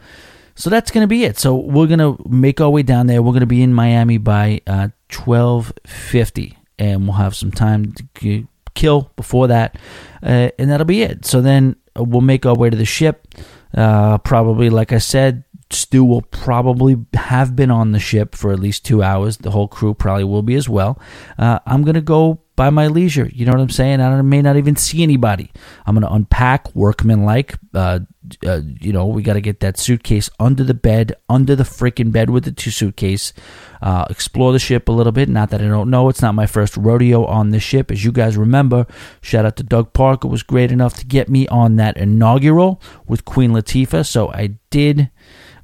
[0.59, 1.39] so that's going to be it.
[1.39, 3.21] So we're going to make our way down there.
[3.21, 8.47] We're going to be in Miami by uh, 1250 and we'll have some time to
[8.73, 9.77] kill before that,
[10.23, 11.25] uh, and that'll be it.
[11.25, 13.27] So then we'll make our way to the ship.
[13.75, 18.59] Uh, probably, like I said, Stu will probably have been on the ship for at
[18.59, 19.37] least two hours.
[19.37, 20.99] The whole crew probably will be as well.
[21.37, 23.29] Uh, I'm gonna go by my leisure.
[23.31, 24.01] You know what I'm saying?
[24.01, 25.51] I may not even see anybody.
[25.85, 27.55] I'm gonna unpack workmanlike.
[27.73, 27.99] Uh,
[28.45, 32.11] uh, you know, we got to get that suitcase under the bed, under the freaking
[32.11, 33.33] bed with the two suitcase.
[33.81, 35.29] Uh, explore the ship a little bit.
[35.29, 36.09] Not that I don't know.
[36.09, 37.91] It's not my first rodeo on the ship.
[37.91, 38.85] As you guys remember,
[39.21, 43.25] shout out to Doug Parker was great enough to get me on that inaugural with
[43.25, 44.05] Queen Latifah.
[44.05, 45.09] So I did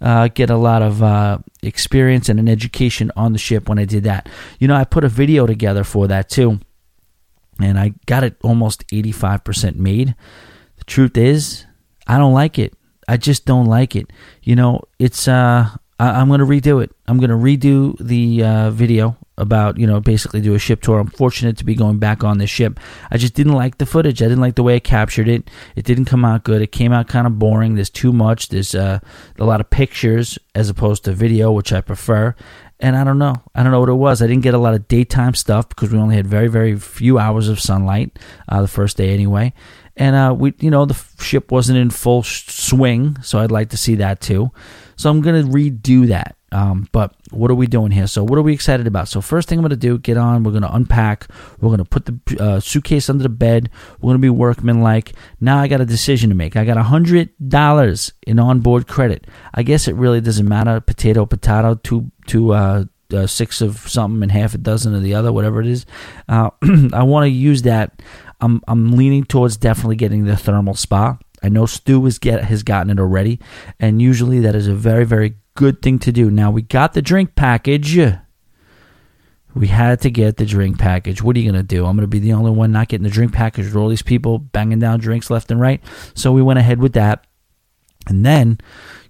[0.02, 3.86] uh, get a lot of uh, experience and an education on the ship when I
[3.86, 4.30] did that.
[4.60, 6.60] You know, I put a video together for that too,
[7.60, 10.16] and I got it almost 85% made.
[10.78, 11.66] The truth is,
[12.08, 12.74] I don't like it.
[13.08, 14.12] I just don't like it.
[14.44, 16.92] You know, it's uh I, am to redo it.
[17.08, 21.00] I'm to redo the uh, video about, you know, basically do a ship tour.
[21.00, 22.80] I'm fortunate to be going back on this ship.
[23.12, 24.22] I just didn't like the footage.
[24.22, 25.50] I didn't like the way I captured it.
[25.76, 26.62] It didn't come out good.
[26.62, 27.76] It came out kind of boring.
[27.76, 28.50] There's too much.
[28.50, 29.00] There's uh,
[29.40, 32.36] a lot of pictures as opposed to video, which I prefer.
[32.82, 33.36] And I don't know.
[33.54, 34.22] I don't know what it was.
[34.22, 37.18] I didn't get a lot of daytime stuff because we only had very, very few
[37.18, 39.54] hours of sunlight uh, the first day anyway
[39.98, 43.78] and uh, we, you know, the ship wasn't in full swing, so I'd like to
[43.78, 44.52] see that too.
[44.98, 46.36] So I'm gonna redo that.
[46.52, 48.08] Um, but what are we doing here?
[48.08, 49.10] So what are we excited about?
[49.10, 50.44] So first thing I'm gonna do, get on.
[50.44, 51.28] We're gonna unpack.
[51.60, 53.70] We're gonna put the uh, suitcase under the bed.
[54.00, 55.14] We're gonna be workmanlike.
[55.42, 56.56] Now I got a decision to make.
[56.56, 59.28] I got a hundred dollars in onboard credit.
[59.54, 60.80] I guess it really doesn't matter.
[60.80, 61.76] Potato, potato.
[61.76, 62.54] Two, two.
[62.54, 65.86] Uh, uh, six of something and half a dozen of the other, whatever it is.
[66.28, 66.50] Uh,
[66.94, 68.02] I want to use that
[68.42, 71.18] I'm I'm leaning towards definitely getting the thermal spa.
[71.44, 73.40] I know Stu has get has gotten it already,
[73.80, 76.30] and usually that is a very very good thing to do.
[76.30, 77.98] Now we got the drink package.
[79.54, 81.22] We had to get the drink package.
[81.22, 81.86] What are you gonna do?
[81.86, 84.38] I'm gonna be the only one not getting the drink package with all these people
[84.40, 85.82] banging down drinks left and right.
[86.14, 87.26] So we went ahead with that,
[88.08, 88.60] and then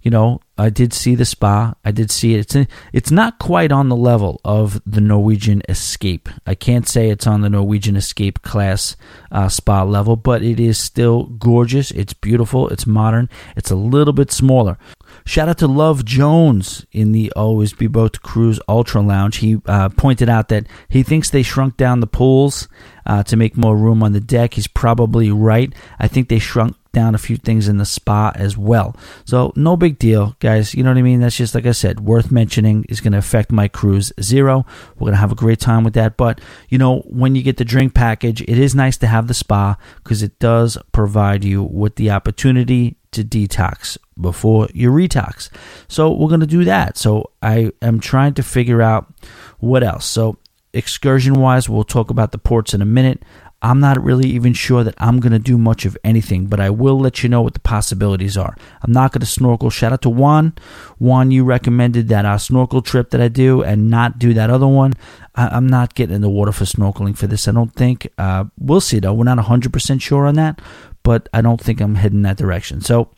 [0.05, 1.73] you know, I did see the spa.
[1.83, 2.55] I did see it.
[2.55, 6.29] It's it's not quite on the level of the Norwegian Escape.
[6.45, 8.95] I can't say it's on the Norwegian Escape class
[9.31, 11.89] uh, spa level, but it is still gorgeous.
[11.89, 12.69] It's beautiful.
[12.69, 13.29] It's modern.
[13.55, 14.77] It's a little bit smaller.
[15.25, 19.37] Shout out to Love Jones in the Always Be Booked Cruise Ultra Lounge.
[19.37, 22.67] He uh, pointed out that he thinks they shrunk down the pools
[23.07, 24.53] uh, to make more room on the deck.
[24.53, 25.73] He's probably right.
[25.97, 28.95] I think they shrunk down a few things in the spa as well.
[29.25, 30.73] So no big deal, guys.
[30.73, 31.19] You know what I mean?
[31.19, 32.85] That's just like I said, worth mentioning.
[32.89, 34.65] Is going to affect my cruise zero.
[34.95, 36.17] We're going to have a great time with that.
[36.17, 39.33] But you know, when you get the drink package, it is nice to have the
[39.33, 45.49] spa because it does provide you with the opportunity to detox before you retox.
[45.87, 46.97] So we're going to do that.
[46.97, 49.13] So I am trying to figure out
[49.59, 50.05] what else.
[50.05, 50.37] So
[50.73, 53.23] excursion wise, we'll talk about the ports in a minute.
[53.65, 56.69] I'm not really even sure that I'm going to do much of anything, but I
[56.69, 58.55] will let you know what the possibilities are.
[58.83, 59.71] I'm not going to snorkel.
[59.71, 60.53] Shout out to Juan.
[60.99, 64.67] Juan, you recommended that uh, snorkel trip that I do and not do that other
[64.67, 64.93] one.
[65.33, 68.07] I- am not getting in the water for snorkeling for this, I don't think.
[68.19, 69.15] Uh, we'll see, though.
[69.15, 70.61] We're not 100% sure on that,
[71.01, 72.81] but I don't think I'm heading that direction.
[72.81, 73.09] So,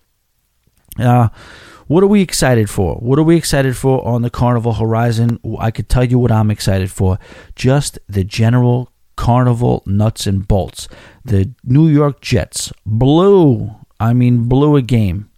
[0.98, 1.28] uh,
[1.88, 2.96] what are we excited for?
[2.96, 5.42] What are we excited for on the Carnival Horizon?
[5.60, 7.20] I could tell you what I'm excited for.
[7.54, 10.88] Just the general Carnival nuts and bolts.
[11.26, 15.30] The New York Jets blew, I mean, blew a game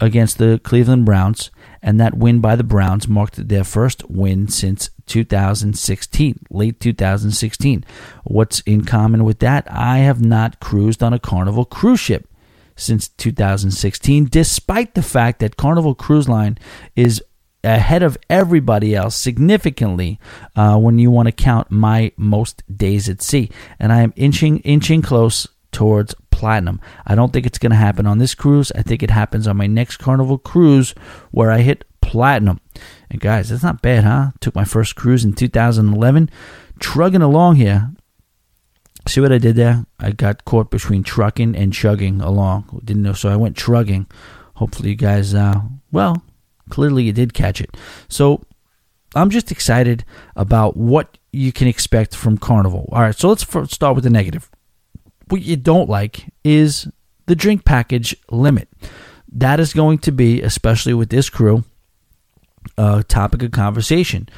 [0.00, 1.50] against the Cleveland Browns,
[1.82, 7.84] and that win by the Browns marked their first win since 2016, late 2016.
[8.24, 9.66] What's in common with that?
[9.70, 12.28] I have not cruised on a Carnival cruise ship
[12.76, 16.58] since 2016, despite the fact that Carnival Cruise Line
[16.94, 17.22] is
[17.74, 20.18] ahead of everybody else significantly
[20.56, 23.50] uh, when you want to count my most days at sea.
[23.78, 26.80] And I am inching inching close towards platinum.
[27.06, 28.72] I don't think it's going to happen on this cruise.
[28.72, 30.94] I think it happens on my next Carnival cruise
[31.30, 32.60] where I hit platinum.
[33.10, 34.30] And guys, that's not bad, huh?
[34.40, 36.30] Took my first cruise in 2011,
[36.78, 37.90] trugging along here.
[39.06, 39.86] See what I did there?
[39.98, 42.80] I got caught between trucking and chugging along.
[42.84, 44.06] Didn't know, so I went trugging.
[44.54, 46.22] Hopefully, you guys, uh, well,
[46.68, 47.76] clearly you did catch it.
[48.08, 48.44] So
[49.14, 50.04] I'm just excited
[50.36, 52.88] about what you can expect from Carnival.
[52.92, 54.50] All right, so let's start with the negative.
[55.28, 56.88] What you don't like is
[57.26, 58.68] the drink package limit.
[59.30, 61.64] That is going to be, especially with this crew,
[62.76, 64.28] a topic of conversation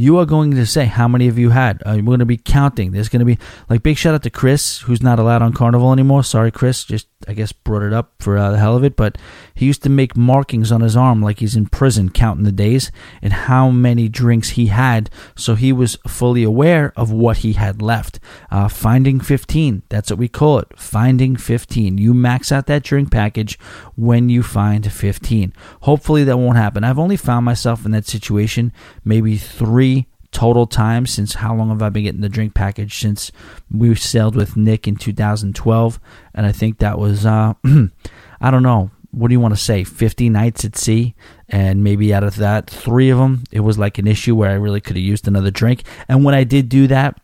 [0.00, 1.82] you are going to say how many of you had.
[1.84, 2.92] Uh, we're going to be counting.
[2.92, 5.92] There's going to be like big shout out to Chris, who's not allowed on Carnival
[5.92, 6.24] anymore.
[6.24, 6.84] Sorry, Chris.
[6.84, 8.96] Just I guess brought it up for uh, the hell of it.
[8.96, 9.18] But
[9.54, 12.90] he used to make markings on his arm like he's in prison, counting the days
[13.20, 17.82] and how many drinks he had, so he was fully aware of what he had
[17.82, 18.18] left.
[18.50, 19.82] Uh, finding 15.
[19.90, 20.68] That's what we call it.
[20.78, 21.98] Finding 15.
[21.98, 23.58] You max out that drink package
[23.96, 25.52] when you find 15.
[25.82, 26.84] Hopefully that won't happen.
[26.84, 28.72] I've only found myself in that situation
[29.04, 29.89] maybe three
[30.32, 33.32] total time since how long have I been getting the drink package since
[33.70, 36.00] we sailed with Nick in 2012
[36.34, 37.54] and I think that was uh
[38.40, 38.90] I don't know.
[39.10, 39.82] What do you want to say?
[39.82, 41.16] 50 nights at sea?
[41.48, 44.54] And maybe out of that 3 of them it was like an issue where I
[44.54, 45.82] really could have used another drink.
[46.08, 47.20] And when I did do that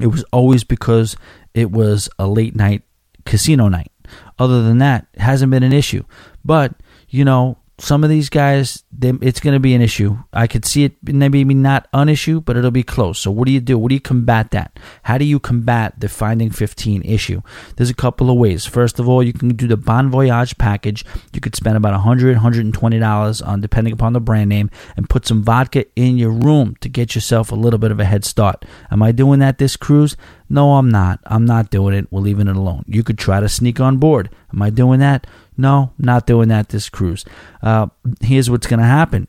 [0.00, 1.16] it was always because
[1.54, 2.82] it was a late night
[3.24, 3.92] casino night.
[4.38, 6.02] Other than that hasn't been an issue.
[6.44, 6.74] But
[7.08, 10.16] you know some of these guys, they, it's going to be an issue.
[10.32, 13.18] I could see it maybe not an issue, but it'll be close.
[13.18, 13.76] So what do you do?
[13.76, 14.78] What do you combat that?
[15.02, 17.42] How do you combat the finding 15 issue?
[17.76, 18.64] There's a couple of ways.
[18.64, 21.04] First of all, you can do the Bon Voyage package.
[21.32, 25.42] You could spend about 100 $120 on, depending upon the brand name, and put some
[25.42, 28.64] vodka in your room to get yourself a little bit of a head start.
[28.90, 30.16] Am I doing that this cruise?
[30.48, 31.20] No, I'm not.
[31.26, 32.06] I'm not doing it.
[32.10, 32.84] We're leaving it alone.
[32.86, 34.30] You could try to sneak on board.
[34.52, 35.26] Am I doing that?
[35.56, 37.24] No, not doing that this cruise.
[37.62, 37.88] Uh,
[38.20, 39.28] here's what's going to happen.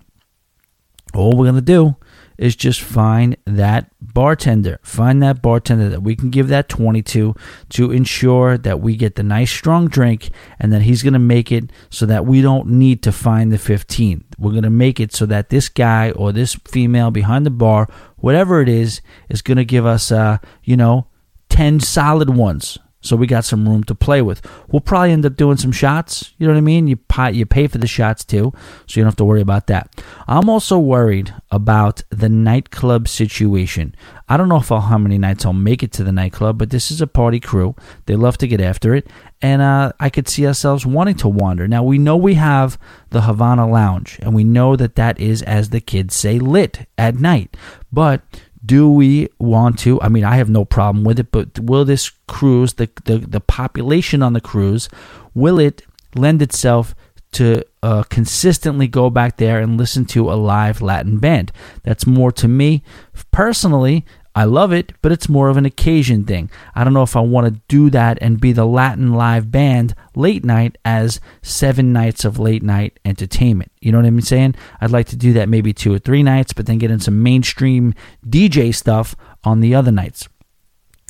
[1.14, 1.96] All we're going to do
[2.38, 4.80] is just find that bartender.
[4.84, 7.36] Find that bartender that we can give that 22
[7.70, 11.52] to ensure that we get the nice strong drink and that he's going to make
[11.52, 14.24] it so that we don't need to find the 15.
[14.38, 17.88] We're going to make it so that this guy or this female behind the bar,
[18.18, 21.08] whatever it is, is going to give us, uh, you know,
[21.50, 24.46] 10 solid ones so we got some room to play with.
[24.68, 26.34] We'll probably end up doing some shots.
[26.38, 26.88] You know what I mean?
[26.88, 28.54] You pay, you pay for the shots too,
[28.86, 29.90] so you don't have to worry about that.
[30.28, 33.96] I'm also worried about the nightclub situation.
[34.30, 36.70] I don't know if I'll, how many nights I'll make it to the nightclub, but
[36.70, 37.76] this is a party crew.
[38.08, 39.08] They love to get after it,
[39.42, 41.68] and uh, I could see ourselves wanting to wander.
[41.68, 42.78] Now we know we have
[43.10, 47.16] the Havana Lounge, and we know that that is, as the kids say, lit at
[47.16, 47.56] night,
[47.92, 48.22] but
[48.68, 50.00] do we want to?
[50.02, 53.40] I mean, I have no problem with it, but will this cruise, the, the, the
[53.40, 54.90] population on the cruise,
[55.34, 55.84] will it
[56.16, 56.94] lend itself
[57.32, 61.52] to uh, consistently go back there and listen to a live Latin band?
[61.84, 62.84] That's more to me
[63.32, 64.06] personally.
[64.38, 66.52] I love it, but it's more of an occasion thing.
[66.76, 69.96] I don't know if I want to do that and be the Latin live band
[70.14, 73.72] late night as seven nights of late night entertainment.
[73.82, 74.54] You know what I'm saying?
[74.80, 77.24] I'd like to do that maybe two or three nights, but then get in some
[77.24, 77.96] mainstream
[78.28, 80.30] DJ stuff on the other nights.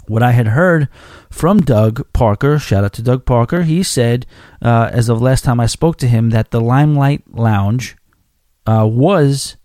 [0.07, 0.87] What I had heard
[1.29, 4.25] from Doug Parker, shout out to Doug Parker, he said,
[4.61, 7.97] uh, as of last time I spoke to him, that the Limelight Lounge
[8.65, 9.57] uh, was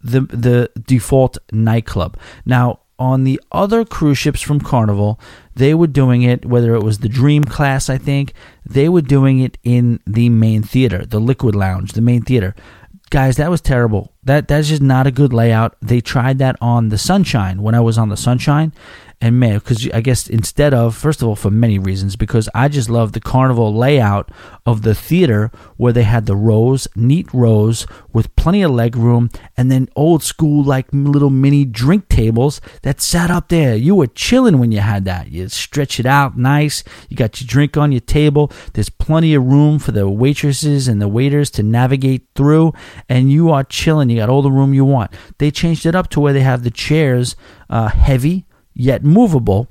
[0.00, 2.16] the the default nightclub.
[2.46, 5.20] Now, on the other cruise ships from Carnival,
[5.54, 8.32] they were doing it, whether it was the Dream class, I think,
[8.64, 12.54] they were doing it in the main theater, the Liquid Lounge, the main theater.
[13.10, 14.12] Guys, that was terrible.
[14.24, 15.76] That that's just not a good layout.
[15.80, 18.72] They tried that on the Sunshine when I was on the Sunshine,
[19.18, 22.68] and man, because I guess instead of, first of all, for many reasons, because I
[22.68, 24.30] just love the carnival layout
[24.66, 29.30] of the theater where they had the rows, neat rows with plenty of leg room,
[29.56, 33.74] and then old school, like little mini drink tables that sat up there.
[33.74, 35.32] You were chilling when you had that.
[35.32, 36.84] You stretch it out nice.
[37.08, 38.52] You got your drink on your table.
[38.74, 42.74] There's plenty of room for the waitresses and the waiters to navigate through,
[43.08, 44.10] and you are chilling.
[44.10, 45.10] You got all the room you want.
[45.38, 47.34] They changed it up to where they have the chairs
[47.70, 48.44] uh, heavy
[48.76, 49.68] yet movable.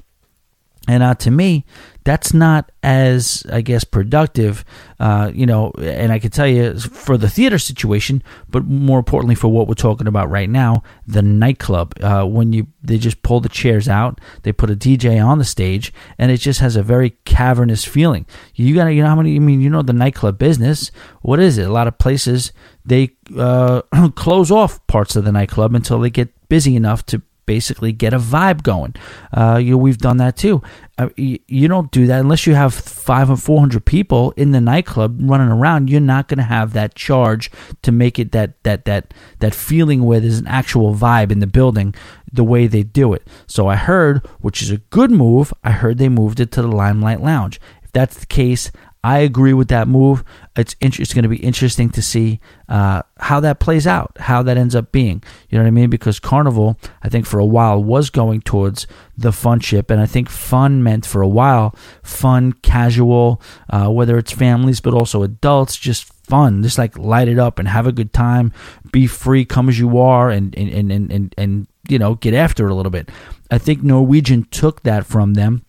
[0.88, 1.66] And uh, to me,
[2.04, 4.64] that's not as, I guess, productive,
[5.00, 5.72] uh, you know.
[5.82, 9.74] And I can tell you for the theater situation, but more importantly for what we're
[9.74, 11.96] talking about right now, the nightclub.
[12.04, 15.44] Uh, when you they just pull the chairs out, they put a DJ on the
[15.44, 18.28] stage, and it just has a very cavernous feeling.
[18.54, 19.36] You gotta, you know how many?
[19.36, 20.92] I mean, you know the nightclub business.
[21.24, 21.66] What is it?
[21.66, 22.54] A lot of places
[22.86, 23.82] they uh,
[24.16, 28.20] close off parts of the nightclub until they get busy enough to basically get a
[28.20, 28.96] vibe going.
[29.32, 30.62] Uh, you know, we've done that too.
[30.98, 34.52] Uh, you, you, don't do that unless you have five or four hundred people in
[34.52, 35.90] the nightclub running around.
[35.90, 40.04] You're not going to have that charge to make it that that that that feeling
[40.04, 41.94] where there's an actual vibe in the building.
[42.32, 43.26] The way they do it.
[43.48, 45.54] So I heard, which is a good move.
[45.64, 47.62] I heard they moved it to the Limelight Lounge.
[47.82, 48.72] If that's the case,
[49.06, 50.24] I agree with that move.
[50.56, 54.58] It's it's going to be interesting to see uh, how that plays out, how that
[54.58, 55.22] ends up being.
[55.48, 55.92] You know what I mean?
[55.92, 60.08] Because Carnival, I think for a while was going towards the fun ship, and I
[60.08, 65.78] think fun meant for a while fun, casual, uh, whether it's families but also adults,
[65.78, 68.52] just fun, just like light it up and have a good time,
[68.92, 72.66] be free, come as you are, and and and and, and you know get after
[72.66, 73.12] it a little bit.
[73.52, 75.64] I think Norwegian took that from them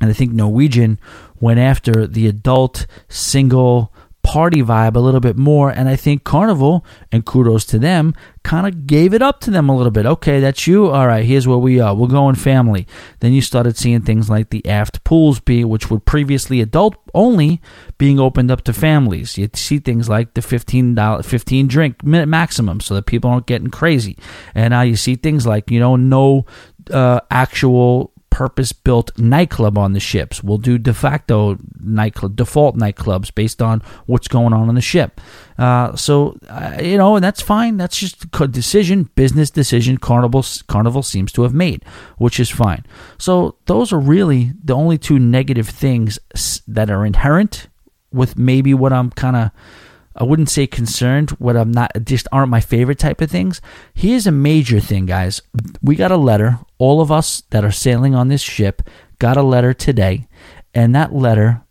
[0.00, 0.98] and I think Norwegian
[1.44, 5.68] went after the adult single party vibe a little bit more.
[5.68, 9.68] And I think Carnival, and kudos to them, kind of gave it up to them
[9.68, 10.06] a little bit.
[10.06, 10.90] Okay, that's you.
[10.90, 11.94] All right, here's where we are.
[11.94, 12.86] We're going family.
[13.20, 17.60] Then you started seeing things like the aft pools be, which were previously adult only,
[17.98, 19.36] being opened up to families.
[19.36, 23.46] You see things like the fifteen dollar, fifteen drink minute maximum, so that people aren't
[23.46, 24.16] getting crazy.
[24.54, 26.46] And now you see things like you know no
[26.90, 30.42] uh, actual purpose built nightclub on the ships.
[30.42, 35.20] We'll do de facto nightclub, default nightclubs based on what's going on on the ship.
[35.56, 37.76] Uh, so, uh, you know, and that's fine.
[37.76, 41.84] That's just a decision, business decision Carnival, Carnival seems to have made,
[42.18, 42.84] which is fine.
[43.18, 46.18] So, those are really the only two negative things
[46.66, 47.68] that are inherent
[48.12, 49.50] with maybe what I'm kind of
[50.16, 53.60] I wouldn't say concerned, what I'm not just aren't my favorite type of things.
[53.94, 55.42] Here's a major thing, guys.
[55.82, 56.60] We got a letter.
[56.78, 58.82] All of us that are sailing on this ship
[59.18, 60.28] got a letter today,
[60.72, 61.62] and that letter,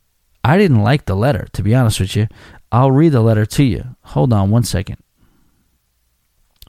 [0.44, 2.28] I didn't like the letter, to be honest with you.
[2.72, 3.96] I'll read the letter to you.
[4.02, 4.98] Hold on one second.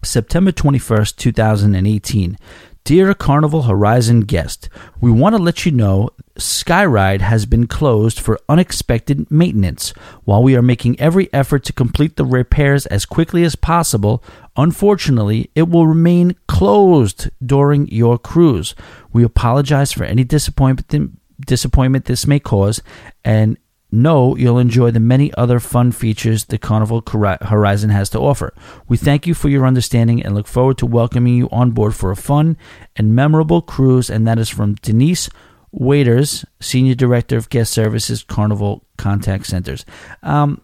[0.04, 2.36] September 21st, 2018.
[2.84, 4.68] Dear Carnival Horizon guest,
[5.00, 9.94] we want to let you know Skyride has been closed for unexpected maintenance.
[10.24, 14.22] While we are making every effort to complete the repairs as quickly as possible,
[14.54, 18.74] unfortunately, it will remain closed during your cruise.
[19.14, 22.82] We apologize for any disappointment disappointment this may cause
[23.24, 23.56] and
[23.94, 28.52] know you'll enjoy the many other fun features the Carnival Horizon has to offer.
[28.88, 32.10] We thank you for your understanding and look forward to welcoming you on board for
[32.10, 32.56] a fun
[32.96, 34.10] and memorable cruise.
[34.10, 35.30] And that is from Denise
[35.72, 39.84] Waiters, Senior Director of Guest Services, Carnival Contact Centers.
[40.22, 40.60] Um,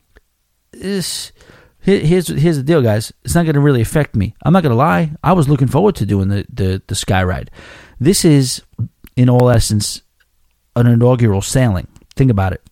[0.72, 1.32] this,
[1.80, 3.12] here's here's the deal, guys.
[3.24, 4.34] It's not going to really affect me.
[4.44, 5.12] I'm not going to lie.
[5.22, 7.50] I was looking forward to doing the, the the sky ride.
[7.98, 8.62] This is,
[9.16, 10.02] in all essence,
[10.76, 11.88] an inaugural sailing.
[12.14, 12.62] Think about it.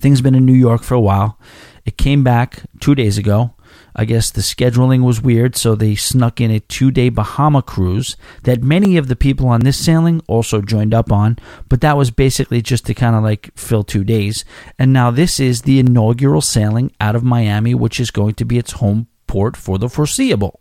[0.00, 1.38] Things been in New York for a while.
[1.84, 3.54] It came back two days ago.
[3.94, 8.16] I guess the scheduling was weird, so they snuck in a two day Bahama cruise
[8.44, 12.10] that many of the people on this sailing also joined up on, but that was
[12.10, 14.44] basically just to kind of like fill two days.
[14.78, 18.58] And now this is the inaugural sailing out of Miami, which is going to be
[18.58, 20.60] its home port for the foreseeable.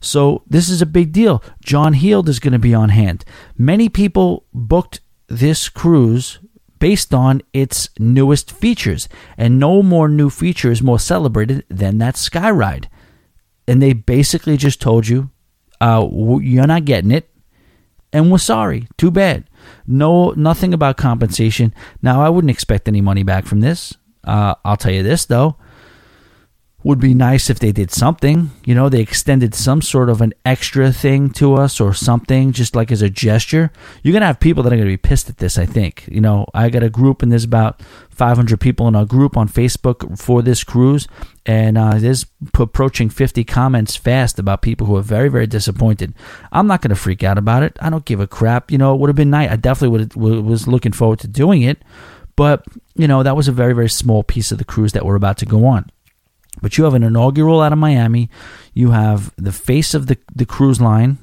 [0.00, 1.42] So this is a big deal.
[1.64, 3.24] John Heald is going to be on hand.
[3.56, 6.38] Many people booked this cruise
[6.78, 9.08] based on its newest features.
[9.36, 12.86] And no more new feature is more celebrated than that Skyride.
[13.66, 15.30] And they basically just told you,
[15.80, 16.08] uh,
[16.40, 17.30] you're not getting it.
[18.12, 18.88] And we're sorry.
[18.96, 19.44] Too bad.
[19.86, 21.74] No, nothing about compensation.
[22.00, 23.94] Now, I wouldn't expect any money back from this.
[24.24, 25.56] Uh, I'll tell you this, though
[26.84, 28.52] would be nice if they did something.
[28.64, 32.76] You know, they extended some sort of an extra thing to us or something, just
[32.76, 33.72] like as a gesture.
[34.02, 36.06] You're going to have people that are going to be pissed at this, I think.
[36.08, 39.48] You know, I got a group, and there's about 500 people in our group on
[39.48, 41.08] Facebook for this cruise,
[41.44, 46.14] and uh, there's approaching 50 comments fast about people who are very, very disappointed.
[46.52, 47.76] I'm not going to freak out about it.
[47.80, 48.70] I don't give a crap.
[48.70, 49.50] You know, it would have been nice.
[49.50, 51.82] I definitely would was looking forward to doing it,
[52.36, 52.64] but,
[52.94, 55.38] you know, that was a very, very small piece of the cruise that we're about
[55.38, 55.90] to go on.
[56.60, 58.30] But you have an inaugural out of Miami.
[58.74, 61.18] You have the face of the, the cruise line,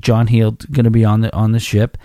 [0.00, 1.98] John Heald, going to be on the on the ship.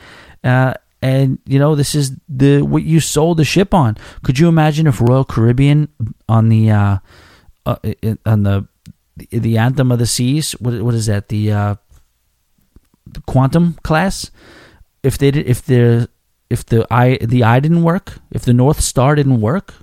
[0.43, 3.97] Uh, and you know this is the what you sold the ship on.
[4.23, 5.89] Could you imagine if Royal Caribbean
[6.29, 6.97] on the uh,
[7.65, 7.77] uh,
[8.25, 8.67] on the
[9.29, 10.53] the Anthem of the Seas?
[10.53, 11.29] What what is that?
[11.29, 11.75] The, uh,
[13.05, 14.29] the Quantum class?
[15.03, 16.09] If they did, if the
[16.49, 19.73] if the eye the eye didn't work, if the North Star didn't work,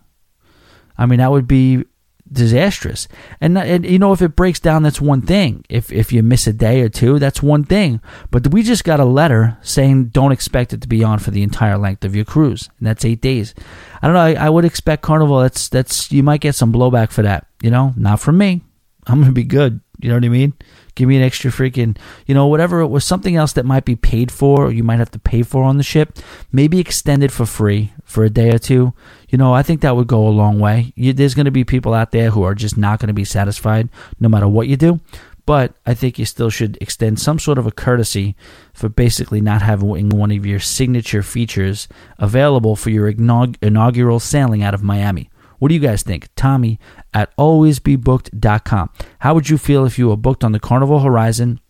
[0.97, 1.85] I mean that would be
[2.33, 3.09] disastrous.
[3.41, 5.65] And, uh, and you know, if it breaks down, that's one thing.
[5.69, 8.01] If if you miss a day or two, that's one thing.
[8.31, 11.43] But we just got a letter saying don't expect it to be on for the
[11.43, 13.55] entire length of your cruise, and that's eight days.
[14.03, 14.21] I don't know.
[14.21, 15.41] I, I would expect Carnival.
[15.41, 17.47] That's that's you might get some blowback for that.
[17.63, 18.63] You know, not from me.
[19.07, 19.81] I'm gonna be good.
[20.01, 20.53] You know what I mean?
[20.95, 21.97] Give me an extra freaking,
[22.27, 24.99] you know, whatever it was, something else that might be paid for or you might
[24.99, 26.19] have to pay for on the ship.
[26.53, 28.95] Maybe extend it for free for a day or two.
[29.29, 30.93] You know, I think that would go a long way.
[30.97, 33.25] You, there's going to be people out there who are just not going to be
[33.25, 33.89] satisfied
[34.21, 35.01] no matter what you do.
[35.47, 38.37] But I think you still should extend some sort of a courtesy
[38.75, 41.89] for basically not having one of your signature features
[42.19, 45.31] available for your inaugural sailing out of Miami.
[45.59, 46.29] What do you guys think?
[46.37, 46.79] Tommy
[47.13, 48.91] at alwaysbebooked.com.
[49.21, 51.61] How would you feel if you were booked on the Carnival Horizon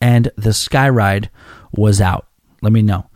[0.00, 1.28] and the Skyride
[1.72, 2.26] was out?
[2.62, 3.08] Let me know.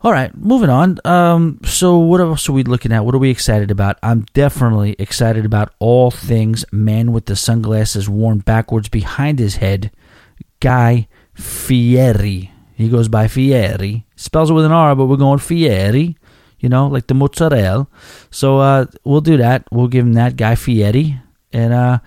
[0.00, 0.98] All right, moving on.
[1.06, 3.06] Um, so what else are we looking at?
[3.06, 3.98] What are we excited about?
[4.02, 9.90] I'm definitely excited about all things man with the sunglasses worn backwards behind his head,
[10.60, 12.52] Guy Fieri.
[12.74, 14.04] He goes by Fieri.
[14.14, 16.18] Spells it with an R, but we're going Fieri
[16.64, 17.86] you know, like the mozzarella.
[18.30, 19.66] So uh, we'll do that.
[19.70, 21.20] We'll give him that guy Fieri,
[21.52, 21.98] and uh,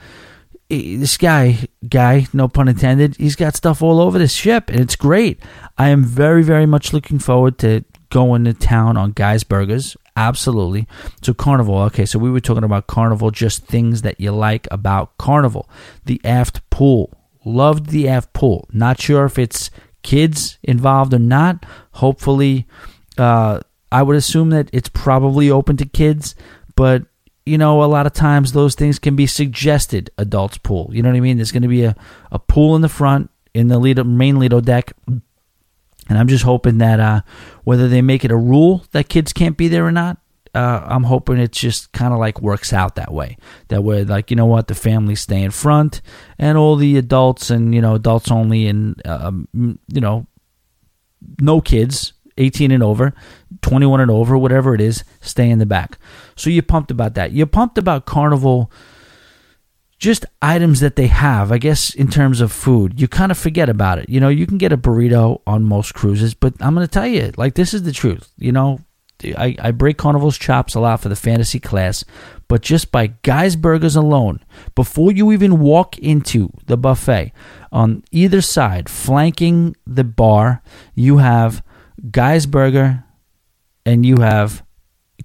[0.68, 4.96] this guy, guy, no pun intended, he's got stuff all over this ship, and it's
[4.96, 5.40] great.
[5.78, 9.96] I am very, very much looking forward to going to town on Guy's Burgers.
[10.16, 10.88] Absolutely.
[11.22, 11.78] So Carnival.
[11.84, 15.70] Okay, so we were talking about Carnival, just things that you like about Carnival.
[16.06, 17.14] The aft pool.
[17.46, 18.68] Loved the aft pool.
[18.74, 19.70] Not sure if it's
[20.02, 21.64] kids involved or not.
[21.92, 22.66] Hopefully,
[23.20, 23.60] uh,
[23.92, 26.36] I would assume that it's probably open to kids,
[26.76, 27.04] but
[27.46, 30.90] you know, a lot of times those things can be suggested adults pool.
[30.92, 31.38] You know what I mean?
[31.38, 31.96] There's going to be a,
[32.30, 34.92] a pool in the front in the Lido, main Lido deck.
[35.08, 35.22] And
[36.18, 37.22] I'm just hoping that uh,
[37.64, 40.18] whether they make it a rule that kids can't be there or not,
[40.54, 43.38] uh, I'm hoping it just kind of like works out that way.
[43.70, 46.02] That way, like, you know what, the families stay in front
[46.38, 50.28] and all the adults and, you know, adults only and, um, you know,
[51.40, 53.14] no kids 18 and over,
[53.62, 55.98] 21 and over, whatever it is, stay in the back.
[56.36, 57.32] So you're pumped about that.
[57.32, 58.72] You're pumped about Carnival,
[60.00, 63.02] just items that they have, I guess, in terms of food.
[63.02, 64.10] You kind of forget about it.
[64.10, 67.08] You know, you can get a burrito on most cruises, but I'm going to tell
[67.08, 68.32] you, like, this is the truth.
[68.38, 68.80] You know,
[69.24, 72.06] I, I break Carnival's chops a lot for the fantasy class,
[72.48, 74.44] but just by Guy's Burgers alone,
[74.76, 77.34] before you even walk into the buffet,
[77.72, 80.62] on either side, flanking the bar,
[80.94, 81.64] you have
[82.12, 83.04] Guy's Burger,
[83.86, 84.64] and you have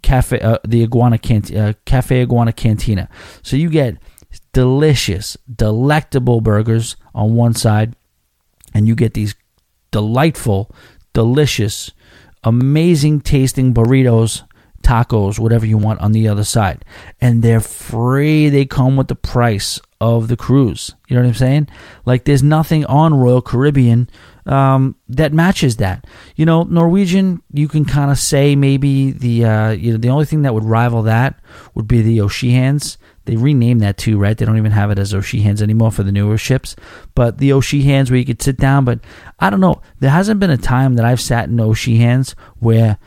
[0.03, 1.19] Cafe uh, the Iguana
[1.57, 3.09] uh, Cafe Iguana Cantina.
[3.43, 3.99] So you get
[4.53, 7.95] delicious, delectable burgers on one side,
[8.75, 9.35] and you get these
[9.91, 10.71] delightful,
[11.13, 11.91] delicious,
[12.43, 14.43] amazing tasting burritos,
[14.83, 16.85] tacos, whatever you want on the other side.
[17.21, 18.49] And they're free.
[18.49, 20.95] They come with the price of the cruise.
[21.09, 21.69] You know what I'm saying?
[22.05, 24.11] Like there's nothing on Royal Caribbean
[24.47, 26.07] um, that matches that.
[26.35, 30.25] You know, Norwegian, you can kind of say maybe the uh, you know the only
[30.25, 31.39] thing that would rival that
[31.75, 32.99] would be the O'Sheehan's.
[33.25, 34.37] They renamed that too, right?
[34.37, 36.75] They don't even have it as O'Sheehan's anymore for the newer ships.
[37.15, 38.99] But the O'Sheehan's where you could sit down, but
[39.39, 39.81] I don't know.
[40.01, 42.99] There hasn't been a time that I've sat in O'Sheehan's where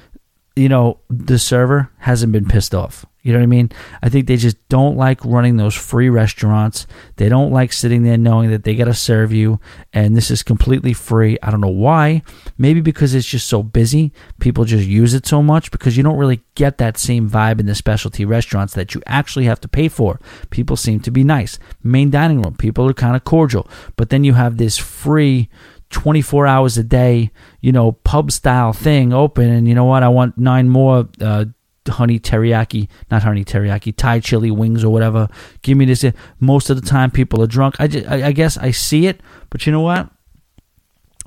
[0.55, 3.05] you know the server hasn't been pissed off.
[3.25, 3.71] You know what I mean?
[4.03, 6.85] I think they just don't like running those free restaurants.
[7.15, 9.59] They don't like sitting there knowing that they got to serve you
[9.93, 11.35] and this is completely free.
[11.41, 12.21] I don't know why.
[12.55, 14.13] Maybe because it's just so busy.
[14.39, 17.65] People just use it so much because you don't really get that same vibe in
[17.65, 20.19] the specialty restaurants that you actually have to pay for.
[20.51, 21.57] People seem to be nice.
[21.81, 23.67] Main dining room, people are kind of cordial.
[23.95, 25.49] But then you have this free
[25.95, 27.31] 24 hours a day,
[27.61, 29.49] you know, pub style thing open.
[29.49, 30.03] And you know what?
[30.03, 31.45] I want nine more uh,
[31.87, 35.29] honey teriyaki, not honey teriyaki, Thai chili wings or whatever.
[35.61, 36.03] Give me this.
[36.41, 37.75] Most of the time, people are drunk.
[37.79, 40.09] I, just, I, I guess I see it, but you know what?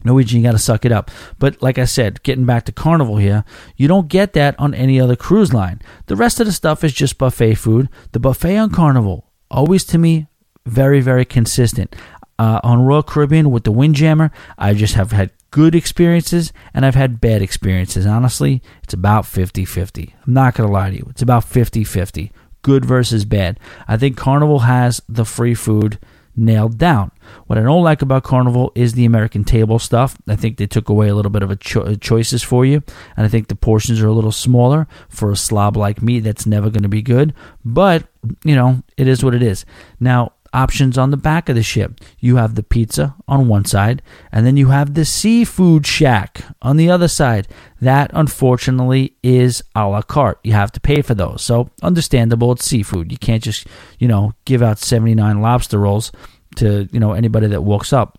[0.04, 1.10] Norwegian, you got to suck it up.
[1.38, 3.42] But like I said, getting back to Carnival here,
[3.74, 5.80] you don't get that on any other cruise line.
[6.06, 7.88] The rest of the stuff is just buffet food.
[8.12, 10.26] The buffet on Carnival, always to me,
[10.66, 11.96] very, very consistent.
[12.38, 16.94] Uh, on Royal Caribbean with the Windjammer, I just have had good experiences and I've
[16.94, 18.06] had bad experiences.
[18.06, 20.14] Honestly, it's about 50 50.
[20.26, 21.06] I'm not going to lie to you.
[21.10, 22.32] It's about 50 50.
[22.62, 23.58] Good versus bad.
[23.86, 25.98] I think Carnival has the free food
[26.38, 27.10] nailed down.
[27.46, 30.16] What I don't like about Carnival is the American table stuff.
[30.28, 32.82] I think they took away a little bit of a cho- choices for you,
[33.16, 36.20] and I think the portions are a little smaller for a slob like me.
[36.20, 37.34] That's never going to be good,
[37.64, 38.06] but
[38.44, 39.64] you know it is what it is.
[40.00, 42.00] Now options on the back of the ship.
[42.18, 46.76] You have the pizza on one side, and then you have the seafood shack on
[46.76, 47.48] the other side.
[47.80, 50.40] That, unfortunately, is a la carte.
[50.42, 51.42] You have to pay for those.
[51.42, 53.12] So, understandable, it's seafood.
[53.12, 53.66] You can't just,
[53.98, 56.12] you know, give out 79 lobster rolls
[56.56, 58.18] to, you know, anybody that walks up.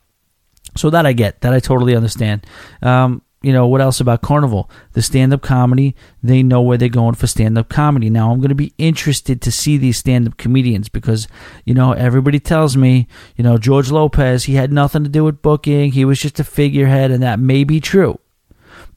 [0.77, 2.45] So, that I get, that I totally understand.
[2.81, 4.69] Um, you know, what else about Carnival?
[4.93, 8.09] The stand up comedy, they know where they're going for stand up comedy.
[8.09, 11.27] Now, I'm going to be interested to see these stand up comedians because,
[11.63, 15.41] you know, everybody tells me, you know, George Lopez, he had nothing to do with
[15.41, 15.93] booking.
[15.93, 18.19] He was just a figurehead, and that may be true.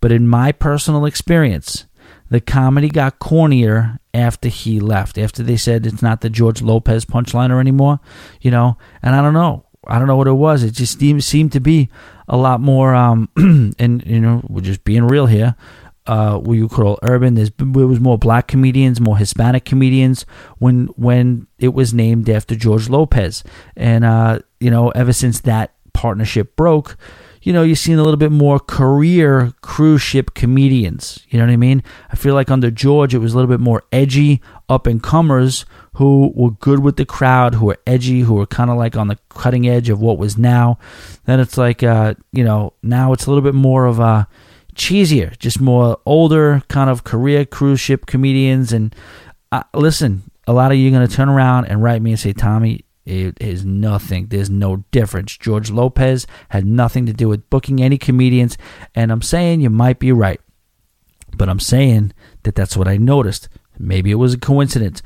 [0.01, 1.87] But in my personal experience,
[2.29, 7.05] the comedy got cornier after he left, after they said it's not the George Lopez
[7.05, 8.01] punchliner anymore,
[8.41, 9.67] you know, and I don't know.
[9.87, 10.63] I don't know what it was.
[10.63, 11.91] It just seemed, seemed to be
[12.33, 15.55] a lot more, um, and you know, we're just being real here.
[16.05, 17.35] Uh, what you call urban.
[17.35, 20.27] There's there was more black comedians, more Hispanic comedians
[20.59, 23.45] when when it was named after George Lopez,
[23.77, 26.97] and uh, you know, ever since that partnership broke,
[27.43, 31.25] you know, you're seeing a little bit more career cruise ship comedians.
[31.29, 31.83] You know what I mean?
[32.11, 35.67] I feel like under George, it was a little bit more edgy up and comers
[35.95, 39.09] who were good with the crowd, who were edgy, who were kind of like on
[39.09, 40.79] the cutting edge of what was now.
[41.25, 44.29] Then it's like, uh, you know, now it's a little bit more of a
[44.75, 48.73] cheesier, just more older kind of career cruise ship comedians.
[48.73, 48.95] And
[49.51, 52.21] uh, listen, a lot of you are going to turn around and write me and
[52.21, 54.29] say, Tommy, it is nothing.
[54.29, 55.37] There's no difference.
[55.37, 58.57] George Lopez had nothing to do with booking any comedians.
[58.95, 60.41] And I'm saying you might be right.
[61.37, 62.13] But I'm saying
[62.45, 63.49] that that's what I noticed.
[63.79, 65.03] Maybe it was a coincidence.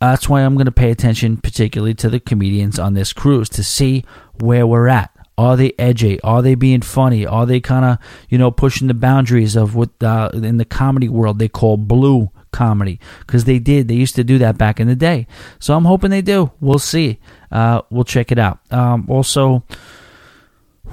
[0.00, 3.62] That's why I'm going to pay attention, particularly to the comedians on this cruise, to
[3.62, 4.04] see
[4.40, 5.10] where we're at.
[5.38, 6.20] Are they edgy?
[6.22, 7.24] Are they being funny?
[7.24, 11.08] Are they kind of, you know, pushing the boundaries of what uh, in the comedy
[11.08, 13.00] world they call blue comedy?
[13.20, 13.88] Because they did.
[13.88, 15.26] They used to do that back in the day.
[15.58, 16.52] So I'm hoping they do.
[16.60, 17.18] We'll see.
[17.50, 18.60] Uh, we'll check it out.
[18.70, 19.64] Um, also,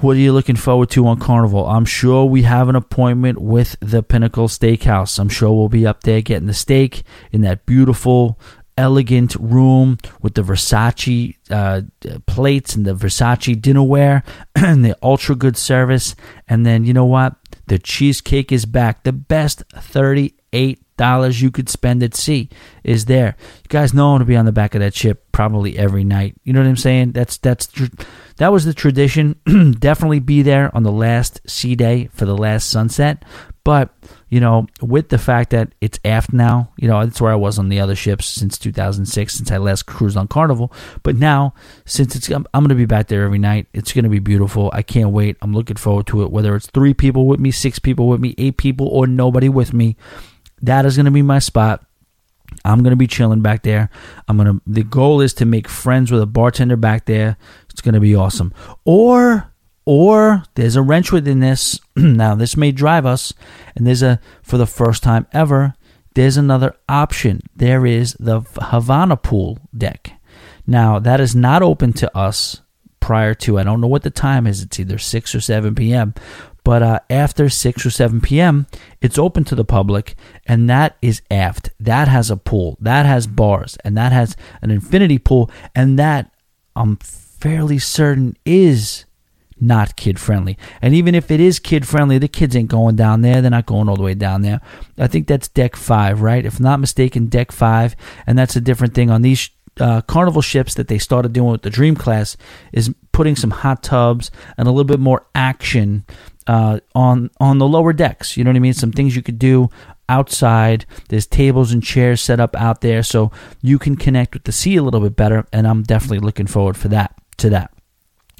[0.00, 1.66] what are you looking forward to on Carnival?
[1.66, 5.18] I'm sure we have an appointment with the Pinnacle Steakhouse.
[5.18, 7.02] I'm sure we'll be up there getting the steak
[7.32, 8.40] in that beautiful
[8.78, 11.82] elegant room with the Versace uh,
[12.26, 14.22] plates and the Versace dinnerware
[14.54, 16.16] and the ultra good service.
[16.48, 17.36] And then, you know what?
[17.66, 19.04] The cheesecake is back.
[19.04, 19.64] The best
[20.52, 22.48] $38 you could spend at sea
[22.84, 23.36] is there.
[23.62, 26.36] You guys know I'm to be on the back of that ship probably every night.
[26.44, 27.12] You know what I'm saying?
[27.12, 27.68] That's that's
[28.36, 29.36] that was the tradition.
[29.78, 33.24] Definitely be there on the last sea day for the last sunset.
[33.64, 33.94] But
[34.30, 37.58] you know, with the fact that it's aft now, you know, that's where I was
[37.58, 40.72] on the other ships since 2006, since I last cruised on Carnival.
[41.02, 43.66] But now, since it's, I'm, I'm going to be back there every night.
[43.72, 44.70] It's going to be beautiful.
[44.72, 45.36] I can't wait.
[45.42, 46.30] I'm looking forward to it.
[46.30, 49.74] Whether it's three people with me, six people with me, eight people, or nobody with
[49.74, 49.96] me,
[50.62, 51.84] that is going to be my spot.
[52.64, 53.90] I'm going to be chilling back there.
[54.28, 57.36] I'm going to, the goal is to make friends with a bartender back there.
[57.70, 58.52] It's going to be awesome.
[58.84, 59.52] Or,
[59.84, 61.80] or there's a wrench within this.
[61.96, 63.32] now, this may drive us,
[63.76, 65.74] and there's a, for the first time ever,
[66.14, 67.40] there's another option.
[67.54, 70.12] There is the Havana pool deck.
[70.66, 72.60] Now, that is not open to us
[73.00, 76.14] prior to, I don't know what the time is, it's either 6 or 7 p.m.
[76.64, 78.66] But uh, after 6 or 7 p.m.,
[79.00, 80.14] it's open to the public,
[80.46, 81.70] and that is aft.
[81.80, 86.30] That has a pool, that has bars, and that has an infinity pool, and that
[86.76, 89.04] I'm fairly certain is
[89.60, 90.56] not kid friendly.
[90.80, 93.42] And even if it is kid friendly, the kids ain't going down there.
[93.42, 94.60] They're not going all the way down there.
[94.98, 96.44] I think that's deck five, right?
[96.44, 97.94] If not mistaken, deck five.
[98.26, 101.62] And that's a different thing on these uh, carnival ships that they started doing with
[101.62, 102.36] the Dream Class
[102.72, 106.04] is putting some hot tubs and a little bit more action
[106.50, 108.36] uh, on on the lower decks.
[108.36, 108.74] You know what I mean?
[108.74, 109.68] Some things you could do
[110.08, 110.84] outside.
[111.08, 113.30] There's tables and chairs set up out there, so
[113.62, 115.46] you can connect with the sea a little bit better.
[115.52, 117.72] And I'm definitely looking forward for that to that.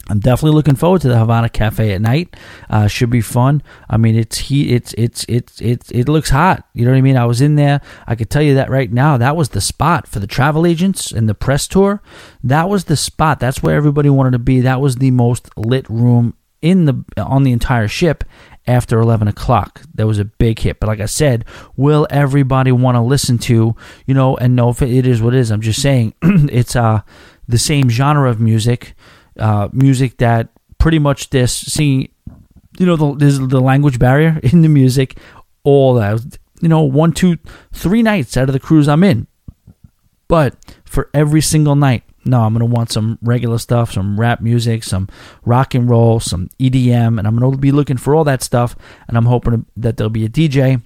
[0.09, 2.35] I'm definitely looking forward to the Havana Cafe at night.
[2.69, 3.63] Uh, should be fun.
[3.89, 4.73] I mean, it's heat.
[4.73, 6.67] It's it's it's it's it looks hot.
[6.75, 7.17] You know what I mean?
[7.17, 7.81] I was in there.
[8.09, 9.19] I could tell you that right now.
[9.19, 12.03] That was the spot for the travel agents and the press tour.
[12.43, 13.39] That was the spot.
[13.39, 14.59] That's where everybody wanted to be.
[14.59, 18.25] That was the most lit room in the on the entire ship
[18.67, 19.83] after 11 o'clock.
[19.95, 20.81] That was a big hit.
[20.81, 21.45] But like I said,
[21.77, 23.75] will everybody want to listen to,
[24.07, 25.51] you know, and know if it is what it is?
[25.51, 27.01] I'm just saying it's uh,
[27.49, 28.95] the same genre of music
[29.39, 30.49] uh, music that
[30.79, 32.09] pretty much this seeing
[32.79, 35.19] you know the, there's the language barrier in the music
[35.63, 37.37] all that you know one two
[37.73, 39.27] three nights out of the cruise i'm in
[40.29, 40.55] but
[40.85, 45.09] for every single night no i'm gonna want some regular stuff some rap music some
[45.45, 48.77] rock and roll some edm and i'm gonna be looking for all that stuff
[49.09, 50.83] and i'm hoping that there'll be a dj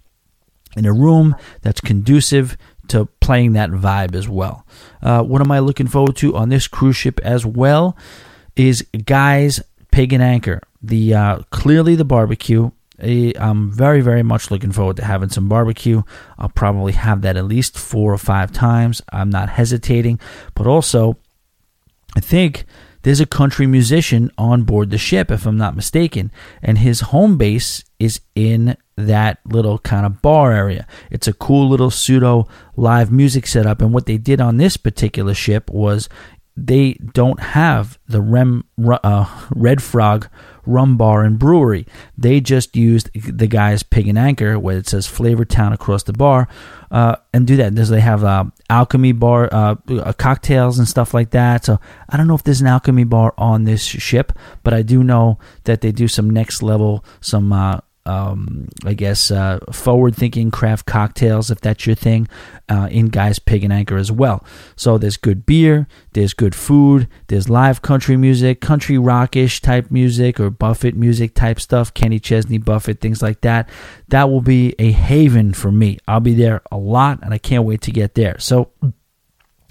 [0.76, 2.56] in a room that's conducive
[2.88, 4.66] to playing that vibe as well
[5.02, 7.96] uh, what am i looking forward to on this cruise ship as well
[8.56, 9.60] is Guy's
[9.90, 10.60] Pig and Anchor.
[10.82, 12.70] The uh, clearly the barbecue.
[13.00, 16.02] I'm very very much looking forward to having some barbecue.
[16.38, 19.02] I'll probably have that at least four or five times.
[19.12, 20.20] I'm not hesitating,
[20.54, 21.16] but also
[22.16, 22.64] I think
[23.02, 27.36] there's a country musician on board the ship, if I'm not mistaken, and his home
[27.36, 30.86] base is in that little kind of bar area.
[31.10, 33.82] It's a cool little pseudo live music setup.
[33.82, 36.08] And what they did on this particular ship was
[36.56, 40.28] they don't have the Rem, uh, Red Frog
[40.66, 41.86] rum bar and brewery.
[42.16, 46.12] They just used the guy's pig and anchor where it says Flavor Town across the
[46.12, 46.48] bar
[46.90, 47.74] uh, and do that.
[47.74, 51.64] There's, they have uh, alchemy bar, uh, uh, cocktails and stuff like that.
[51.64, 55.02] So I don't know if there's an alchemy bar on this ship, but I do
[55.02, 60.50] know that they do some next level, some uh, um, I guess, uh, forward thinking
[60.50, 62.28] craft cocktails, if that's your thing,
[62.68, 64.44] uh, in Guy's Pig and Anchor as well.
[64.76, 70.38] So there's good beer, there's good food, there's live country music, country rockish type music,
[70.38, 73.68] or Buffett music type stuff, Kenny Chesney, Buffett, things like that.
[74.08, 75.98] That will be a haven for me.
[76.06, 78.38] I'll be there a lot, and I can't wait to get there.
[78.38, 78.70] So,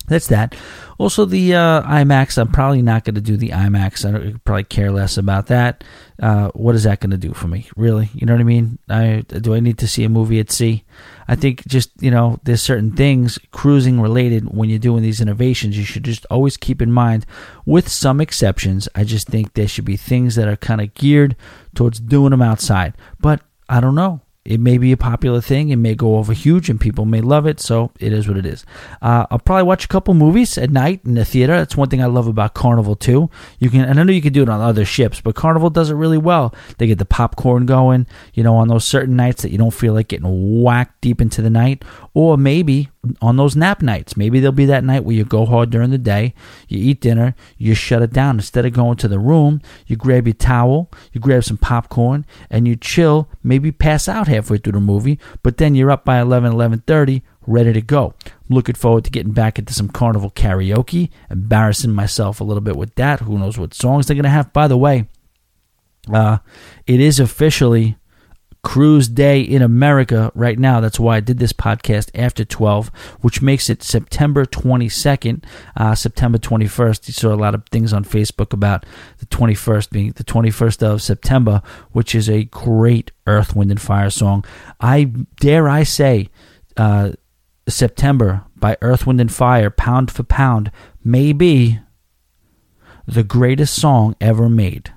[0.08, 0.56] that's that.
[0.98, 2.38] Also, the uh, IMAX.
[2.38, 4.06] I'm probably not going to do the IMAX.
[4.06, 5.84] I don't, probably care less about that.
[6.22, 7.68] Uh, what is that going to do for me?
[7.76, 8.80] Really, you know what I mean?
[8.90, 10.84] I do I need to see a movie at sea?
[11.28, 15.78] I think just you know, there's certain things cruising related when you're doing these innovations.
[15.78, 17.26] You should just always keep in mind,
[17.66, 18.90] with some exceptions.
[18.96, 21.36] I just think there should be things that are kind of geared
[21.76, 22.94] towards doing them outside.
[23.20, 25.70] But I don't know it may be a popular thing.
[25.70, 27.60] It may go over huge, and people may love it.
[27.60, 28.66] So it is what it is.
[29.02, 31.56] Uh, I'll probably watch a couple movies at night in the theater.
[31.56, 33.30] That's one thing I love about Carnival too.
[33.60, 35.90] You can, and I know you can do it on other ships, but Carnival does
[35.90, 36.54] it really well.
[36.78, 38.06] They get the popcorn going.
[38.34, 41.42] You know, on those certain nights that you don't feel like getting whacked deep into
[41.42, 41.84] the night,
[42.14, 42.90] or maybe
[43.22, 44.16] on those nap nights.
[44.16, 46.34] Maybe there'll be that night where you go hard during the day,
[46.68, 48.36] you eat dinner, you shut it down.
[48.36, 52.68] Instead of going to the room, you grab your towel, you grab some popcorn, and
[52.68, 53.30] you chill.
[53.44, 57.74] Maybe pass out halfway through the movie, but then you're up by 11, 11.30, ready
[57.74, 58.14] to go.
[58.26, 62.78] I'm looking forward to getting back into some carnival karaoke, embarrassing myself a little bit
[62.78, 63.22] with that.
[63.22, 64.54] Who knows what songs they're going to have.
[64.54, 65.08] By the way,
[66.12, 66.38] uh,
[66.88, 67.98] it is officially
[68.64, 70.80] Cruise Day in America right now.
[70.80, 72.88] That's why I did this podcast after 12,
[73.20, 75.44] which makes it September 22nd,
[75.76, 77.08] uh, September 21st.
[77.08, 78.86] You saw a lot of things on Facebook about
[79.20, 81.62] the 21st being the 21st of September,
[81.92, 84.46] which is a great Earth, Wind, and Fire song.
[84.80, 85.04] I
[85.40, 86.30] dare I say,
[86.78, 87.12] uh,
[87.68, 90.72] September by Earth, Wind, and Fire, pound for pound,
[91.04, 91.80] may be
[93.06, 94.94] the greatest song ever made.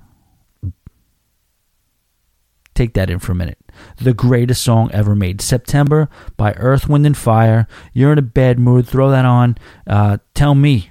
[2.77, 3.59] Take that in for a minute.
[3.97, 5.41] The greatest song ever made.
[5.41, 7.67] September by Earth, Wind, and Fire.
[7.95, 8.87] You're in a bad mood.
[8.87, 9.57] Throw that on.
[9.87, 10.91] Uh, tell me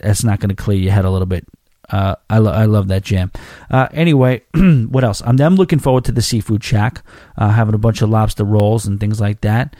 [0.00, 1.46] that's not going to clear your head a little bit.
[1.88, 3.32] Uh, I, lo- I love that jam.
[3.70, 5.22] Uh, anyway, what else?
[5.24, 7.02] I'm, I'm looking forward to the Seafood Shack,
[7.36, 9.74] uh, having a bunch of lobster rolls and things like that.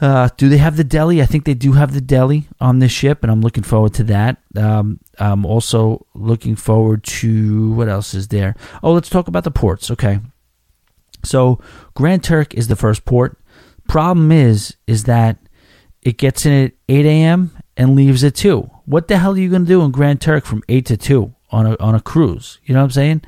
[0.00, 1.20] Uh, do they have the deli?
[1.20, 4.04] I think they do have the deli on this ship, and I'm looking forward to
[4.04, 4.38] that.
[4.56, 8.56] Um, I'm also looking forward to what else is there?
[8.82, 9.90] Oh, let's talk about the ports.
[9.90, 10.20] Okay,
[11.24, 11.60] so
[11.94, 13.38] Grand Turk is the first port.
[13.88, 15.38] Problem is, is that
[16.02, 17.50] it gets in at 8 a.m.
[17.76, 18.62] and leaves at 2.
[18.86, 21.34] What the hell are you going to do in Grand Turk from 8 to 2
[21.50, 22.58] on a, on a cruise?
[22.64, 23.22] You know what I'm saying?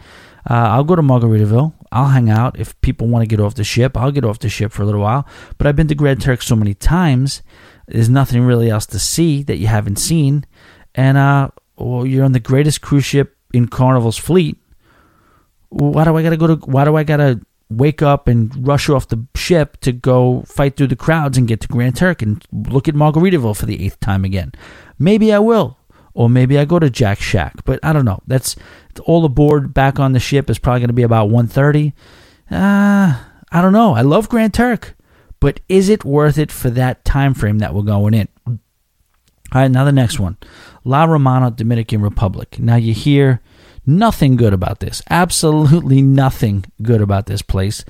[0.49, 1.75] Uh, I'll go to Margaritaville.
[1.93, 2.59] I'll hang out.
[2.59, 4.87] If people want to get off the ship, I'll get off the ship for a
[4.87, 5.27] little while.
[5.59, 7.43] But I've been to Grand Turk so many times,
[7.87, 10.45] there's nothing really else to see that you haven't seen.
[10.95, 14.57] And uh, well, you're on the greatest cruise ship in Carnival's fleet.
[15.69, 16.55] Why do I gotta go to?
[16.67, 17.41] Why do I gotta
[17.79, 21.61] wake up and rush off the ship to go fight through the crowds and get
[21.61, 24.53] to Grand Turk and look at Margaritaville for the eighth time again.
[24.99, 25.79] Maybe I will.
[26.15, 28.21] Or maybe I go to Jack Shack, but I don't know.
[28.27, 28.55] That's
[29.05, 31.95] all aboard back on the ship is probably going to be about 1:30.
[32.51, 33.19] Uh,
[33.51, 33.95] I don't know.
[33.95, 34.95] I love Grand Turk,
[35.41, 38.29] but is it worth it for that time frame that we're going in?
[38.47, 38.59] All
[39.55, 40.37] right, now the next one.
[40.85, 42.59] La Romana, Dominican Republic.
[42.59, 43.41] Now you hear
[43.85, 45.03] Nothing good about this.
[45.11, 47.85] Absolutely nothing good about this place.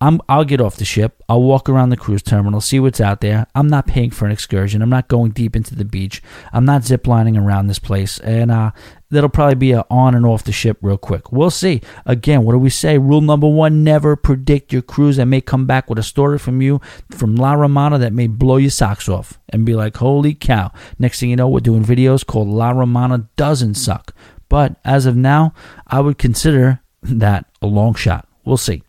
[0.00, 1.22] I'm, I'll get off the ship.
[1.28, 3.46] I'll walk around the cruise terminal, see what's out there.
[3.54, 4.80] I'm not paying for an excursion.
[4.80, 6.22] I'm not going deep into the beach.
[6.52, 8.20] I'm not ziplining around this place.
[8.20, 8.70] And uh,
[9.10, 11.32] that'll probably be on and off the ship real quick.
[11.32, 11.80] We'll see.
[12.06, 12.98] Again, what do we say?
[12.98, 16.62] Rule number one never predict your cruise that may come back with a story from
[16.62, 16.80] you
[17.10, 20.70] from La Romana that may blow your socks off and be like, holy cow.
[20.98, 24.14] Next thing you know, we're doing videos called La Romana Doesn't Suck.
[24.48, 25.54] But as of now,
[25.86, 28.26] I would consider that a long shot.
[28.44, 28.82] We'll see.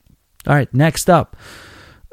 [0.48, 1.36] All right, next up,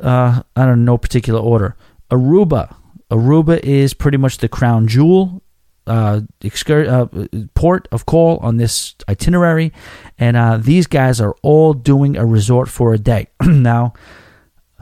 [0.00, 1.76] uh, I don't know no particular order.
[2.10, 2.74] Aruba.
[3.10, 5.42] Aruba is pretty much the crown jewel
[5.86, 9.72] uh, excur- uh, port of call on this itinerary,
[10.18, 13.28] and uh, these guys are all doing a resort for a day.
[13.42, 13.92] now,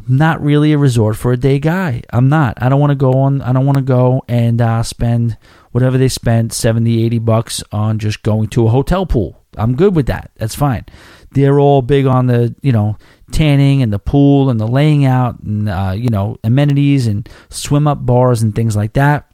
[0.09, 2.03] not really a resort for a day guy.
[2.11, 2.61] I'm not.
[2.61, 3.43] I don't want to go on.
[3.43, 5.37] I don't want to go and uh, spend
[5.73, 9.41] whatever they spend 70, 80 bucks on just going to a hotel pool.
[9.57, 10.31] I'm good with that.
[10.37, 10.85] That's fine.
[11.33, 12.97] They're all big on the you know
[13.33, 17.89] tanning and the pool and the laying out and uh, you know amenities and swim
[17.89, 19.29] up bars and things like that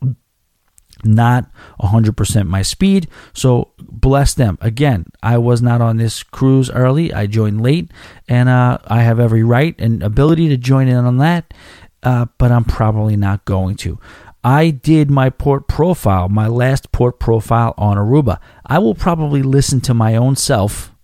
[1.04, 3.08] not 100% my speed.
[3.32, 4.58] So bless them.
[4.60, 7.12] Again, I was not on this cruise early.
[7.12, 7.90] I joined late,
[8.28, 11.52] and uh, I have every right and ability to join in on that,
[12.02, 13.98] uh, but I'm probably not going to.
[14.42, 18.38] I did my port profile, my last port profile on Aruba.
[18.64, 20.94] I will probably listen to my own self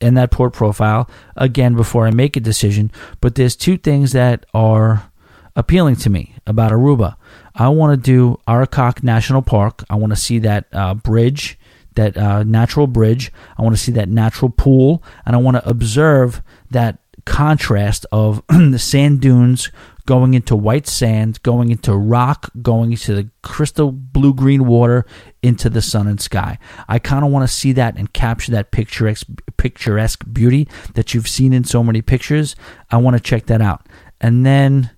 [0.00, 4.44] in that port profile again before I make a decision, but there's two things that
[4.52, 5.10] are
[5.56, 7.16] appealing to me about Aruba.
[7.54, 9.82] I want to do Arikok National Park.
[9.90, 11.58] I want to see that uh, bridge,
[11.94, 13.32] that uh, natural bridge.
[13.58, 18.42] I want to see that natural pool, and I want to observe that contrast of
[18.48, 19.72] the sand dunes
[20.06, 25.04] going into white sand, going into rock, going into the crystal blue green water,
[25.42, 26.58] into the sun and sky.
[26.88, 29.26] I kind of want to see that and capture that picturesque,
[29.56, 32.54] picturesque beauty that you've seen in so many pictures.
[32.90, 33.86] I want to check that out.
[34.20, 34.90] And then,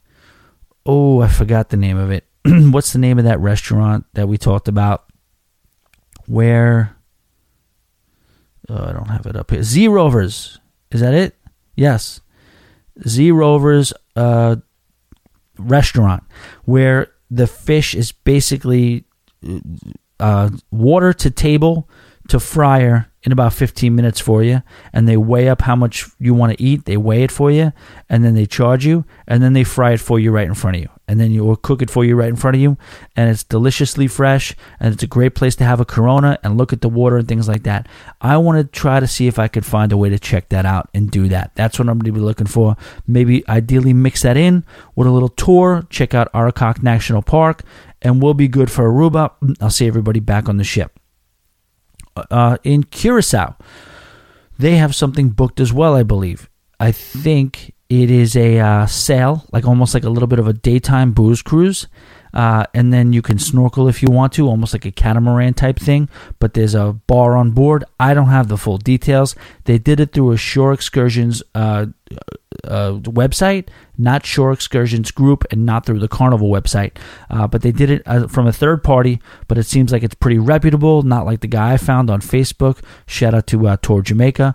[0.88, 2.24] oh, I forgot the name of it.
[2.44, 5.04] what's the name of that restaurant that we talked about?
[6.26, 6.96] Where
[8.68, 9.60] oh, I don't have it up here.
[9.60, 10.58] Zeerovers.
[10.90, 11.36] Is that it?
[11.76, 12.22] Yes.
[13.00, 14.56] Zeerovers uh,
[15.58, 16.24] restaurant
[16.64, 19.04] where the fish is basically
[20.18, 21.88] uh, water to table
[22.28, 24.62] to fryer in about 15 minutes for you
[24.92, 27.72] and they weigh up how much you want to eat they weigh it for you
[28.08, 30.76] and then they charge you and then they fry it for you right in front
[30.76, 30.88] of you.
[31.06, 32.76] And then you will cook it for you right in front of you
[33.16, 36.72] and it's deliciously fresh and it's a great place to have a corona and look
[36.72, 37.88] at the water and things like that.
[38.20, 40.66] I want to try to see if i could find a way to check that
[40.66, 41.52] out and do that.
[41.54, 42.76] That's what i'm going to be looking for.
[43.06, 44.64] Maybe ideally mix that in
[44.96, 47.62] with a little tour check out arikok national park
[48.02, 49.32] and we'll be good for aruba.
[49.60, 50.97] I'll see everybody back on the ship
[52.30, 53.56] uh, in curacao
[54.58, 56.48] they have something booked as well i believe
[56.80, 60.52] i think it is a uh, sail, like almost like a little bit of a
[60.52, 61.86] daytime booze cruise.
[62.32, 65.78] Uh, and then you can snorkel if you want to, almost like a catamaran type
[65.78, 66.08] thing.
[66.38, 67.84] But there's a bar on board.
[67.98, 69.34] I don't have the full details.
[69.64, 71.86] They did it through a Shore Excursions uh,
[72.64, 76.96] uh, website, not Shore Excursions group, and not through the Carnival website.
[77.30, 79.20] Uh, but they did it uh, from a third party.
[79.46, 82.82] But it seems like it's pretty reputable, not like the guy I found on Facebook.
[83.06, 84.54] Shout out to uh, Tour Jamaica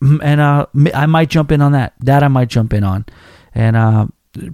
[0.00, 1.94] and I might jump in on that.
[2.00, 3.04] That I might jump in on,
[3.54, 3.76] and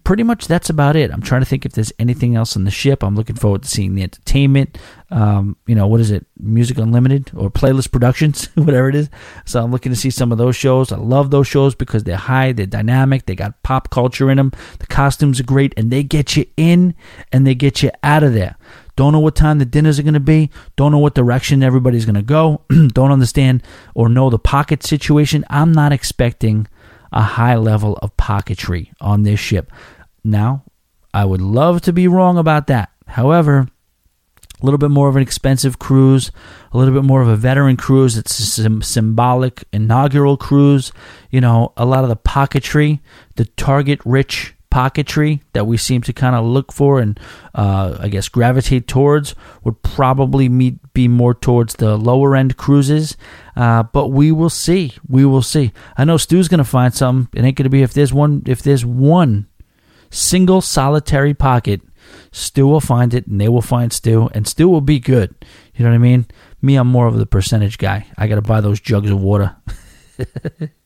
[0.05, 1.11] pretty much that's about it.
[1.11, 3.03] I'm trying to think if there's anything else on the ship.
[3.03, 4.79] I'm looking forward to seeing the entertainment.
[5.11, 6.27] Um, you know, what is it?
[6.39, 9.11] Music Unlimited or Playlist Productions, whatever it is.
[9.45, 10.93] So I'm looking to see some of those shows.
[10.93, 14.53] I love those shows because they're high, they're dynamic, they got pop culture in them.
[14.79, 16.95] The costumes are great, and they get you in
[17.31, 18.57] and they get you out of there.
[18.97, 20.51] Don't know what time the dinners are going to be.
[20.77, 22.63] Don't know what direction everybody's going to go.
[22.89, 23.63] Don't understand
[23.95, 25.45] or know the pocket situation.
[25.51, 26.67] I'm not expecting
[27.17, 29.73] a high level of pocketry on this ship.
[30.23, 30.65] Now,
[31.15, 32.91] I would love to be wrong about that.
[33.07, 33.69] However,
[34.61, 36.31] a little bit more of an expensive cruise,
[36.73, 38.19] a little bit more of a veteran cruise.
[38.19, 40.93] It's a symbolic inaugural cruise.
[41.31, 43.01] You know, a lot of the pocketry,
[43.37, 47.19] the target rich pocketry that we seem to kind of look for and
[47.55, 53.17] uh, I guess gravitate towards would probably meet, be more towards the lower end cruises.
[53.57, 54.93] Uh, but we will see.
[55.09, 55.73] We will see.
[55.97, 57.27] I know Stu's going to find something.
[57.33, 59.47] It ain't going to be if there's one if there's one
[60.11, 61.81] single solitary pocket.
[62.31, 65.35] Stu will find it, and they will find Stu, and Stu will be good.
[65.75, 66.27] You know what I mean?
[66.61, 68.07] Me, I'm more of the percentage guy.
[68.17, 69.57] I got to buy those jugs of water.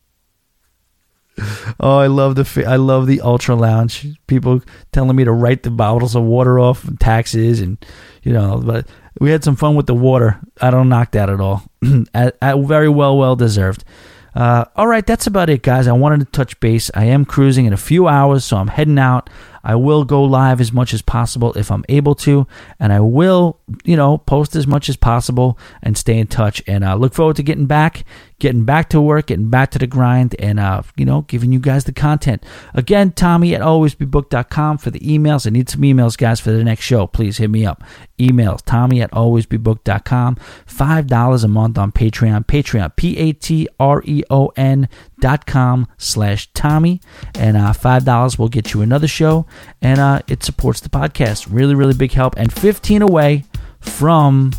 [1.80, 4.06] oh, I love the I love the Ultra Lounge.
[4.26, 4.62] People
[4.92, 7.84] telling me to write the bottles of water off and taxes, and
[8.22, 8.86] you know, but
[9.20, 10.40] we had some fun with the water.
[10.60, 11.62] I don't knock that at all.
[12.14, 13.84] at, at very well, well deserved.
[14.34, 15.88] Uh, all right, that's about it, guys.
[15.88, 16.90] I wanted to touch base.
[16.94, 19.28] I am cruising in a few hours, so I'm heading out.
[19.64, 22.46] I will go live as much as possible if I'm able to,
[22.78, 26.62] and I will, you know, post as much as possible and stay in touch.
[26.66, 28.04] And uh, look forward to getting back,
[28.38, 31.58] getting back to work, getting back to the grind, and uh, you know, giving you
[31.58, 32.44] guys the content.
[32.74, 35.46] Again, Tommy at alwaysbebooked.com for the emails.
[35.46, 37.06] I need some emails, guys, for the next show.
[37.06, 37.82] Please hit me up.
[38.18, 40.36] Emails Tommy at alwaysbebooked.com.
[40.66, 42.46] Five dollars a month on Patreon.
[42.46, 44.88] Patreon P A T R E O N
[45.20, 47.00] dot com slash Tommy,
[47.34, 49.46] and uh, five dollars will get you another show
[49.82, 51.46] and uh, it supports the podcast.
[51.50, 52.34] Really, really big help.
[52.36, 53.44] And 15 away
[53.80, 54.52] from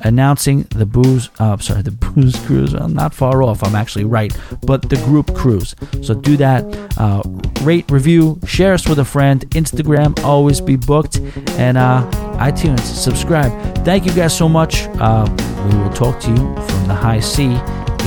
[0.00, 1.30] announcing the booze.
[1.38, 2.74] Uh, sorry, the booze cruise.
[2.74, 3.62] I'm not far off.
[3.62, 5.74] I'm actually right, but the group cruise.
[6.02, 6.64] So do that.
[6.98, 7.22] Uh,
[7.62, 9.40] rate, review, share us with a friend.
[9.50, 11.18] Instagram, always be booked,
[11.58, 12.08] and uh,
[12.38, 13.52] iTunes, subscribe.
[13.84, 14.82] Thank you guys so much.
[15.00, 15.26] Uh,
[15.68, 17.54] we will talk to you from the high sea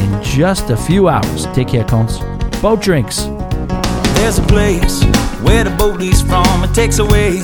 [0.01, 1.45] in just a few hours.
[1.47, 2.19] Take care, Cones.
[2.61, 3.23] Boat drinks.
[4.15, 5.03] There's a place
[5.41, 6.63] where the boat leaves from.
[6.63, 7.41] It takes away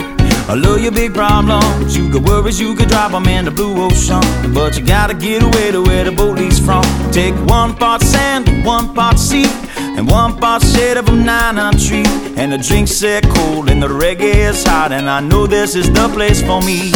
[0.49, 1.97] all of your big problems.
[1.97, 4.21] You could worries, you could drop them in the blue ocean.
[4.53, 6.83] But you gotta get away to where the boat leaves from.
[7.11, 12.05] Take one part sand, one part sea, and one part shade of a banana tree.
[12.37, 14.91] And the drinks set cold, and the reggae is hot.
[14.91, 16.91] And I know this is the place for me.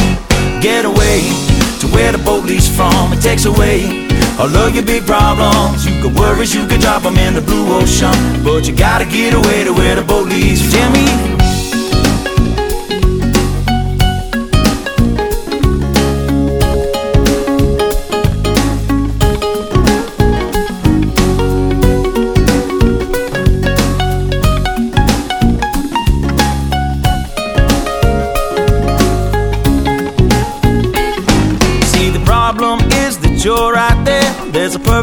[0.61, 1.21] Get away
[1.79, 3.13] to where the boat leaves from.
[3.13, 5.85] It takes away all of your big problems.
[5.85, 8.13] You could worries, you could drop them in the blue ocean.
[8.43, 10.61] But you gotta get away to where the boat leaves.
[10.71, 11.07] Jimmy.
[11.07, 11.38] See,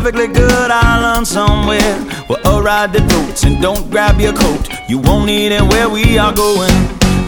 [0.07, 1.97] perfectly good island somewhere
[2.29, 4.69] where a ride that floats and don't grab your coat.
[4.89, 6.71] You won't need it where we are going.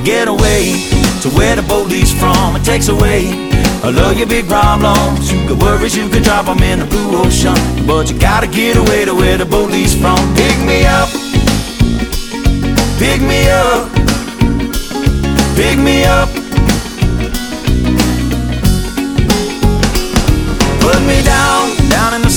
[0.05, 0.87] Get away
[1.22, 2.55] to where the boat leaves from.
[2.55, 3.35] It takes away
[3.83, 5.33] all of your big problems.
[5.33, 7.59] You could worries, you could drop them in the blue ocean.
[7.85, 10.18] But you gotta get away to where the boat leaves from.
[10.39, 11.11] Pick me up,
[13.03, 13.91] pick me up,
[15.59, 16.29] pick me up.
[20.79, 21.68] Put me down,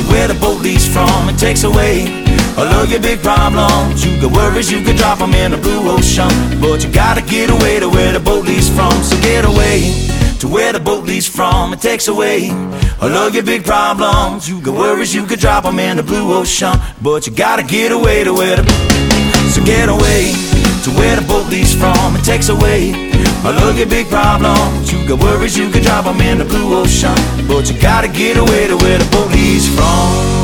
[0.00, 1.28] to where the boat leaves from.
[1.28, 2.06] It takes away
[2.56, 4.04] all of your big problems.
[4.04, 6.30] You got worries, you could drop them in the blue ocean.
[6.60, 8.92] But you gotta get away to where the boat leaves from.
[9.02, 9.92] So get away
[10.40, 11.72] to where the boat leaves from.
[11.72, 12.50] It takes away
[13.00, 14.48] all of your big problems.
[14.48, 16.74] You got worries, you could drop them in the blue ocean.
[17.02, 18.64] But you gotta get away to where the.
[19.52, 20.32] So get away
[20.84, 22.16] to where the boat leaves from.
[22.16, 22.92] It takes away
[23.44, 24.92] all of your big problems.
[24.92, 27.39] You got worries, you could drop them in the blue ocean.
[27.50, 29.32] But you gotta get away to where the boat
[29.76, 30.39] from.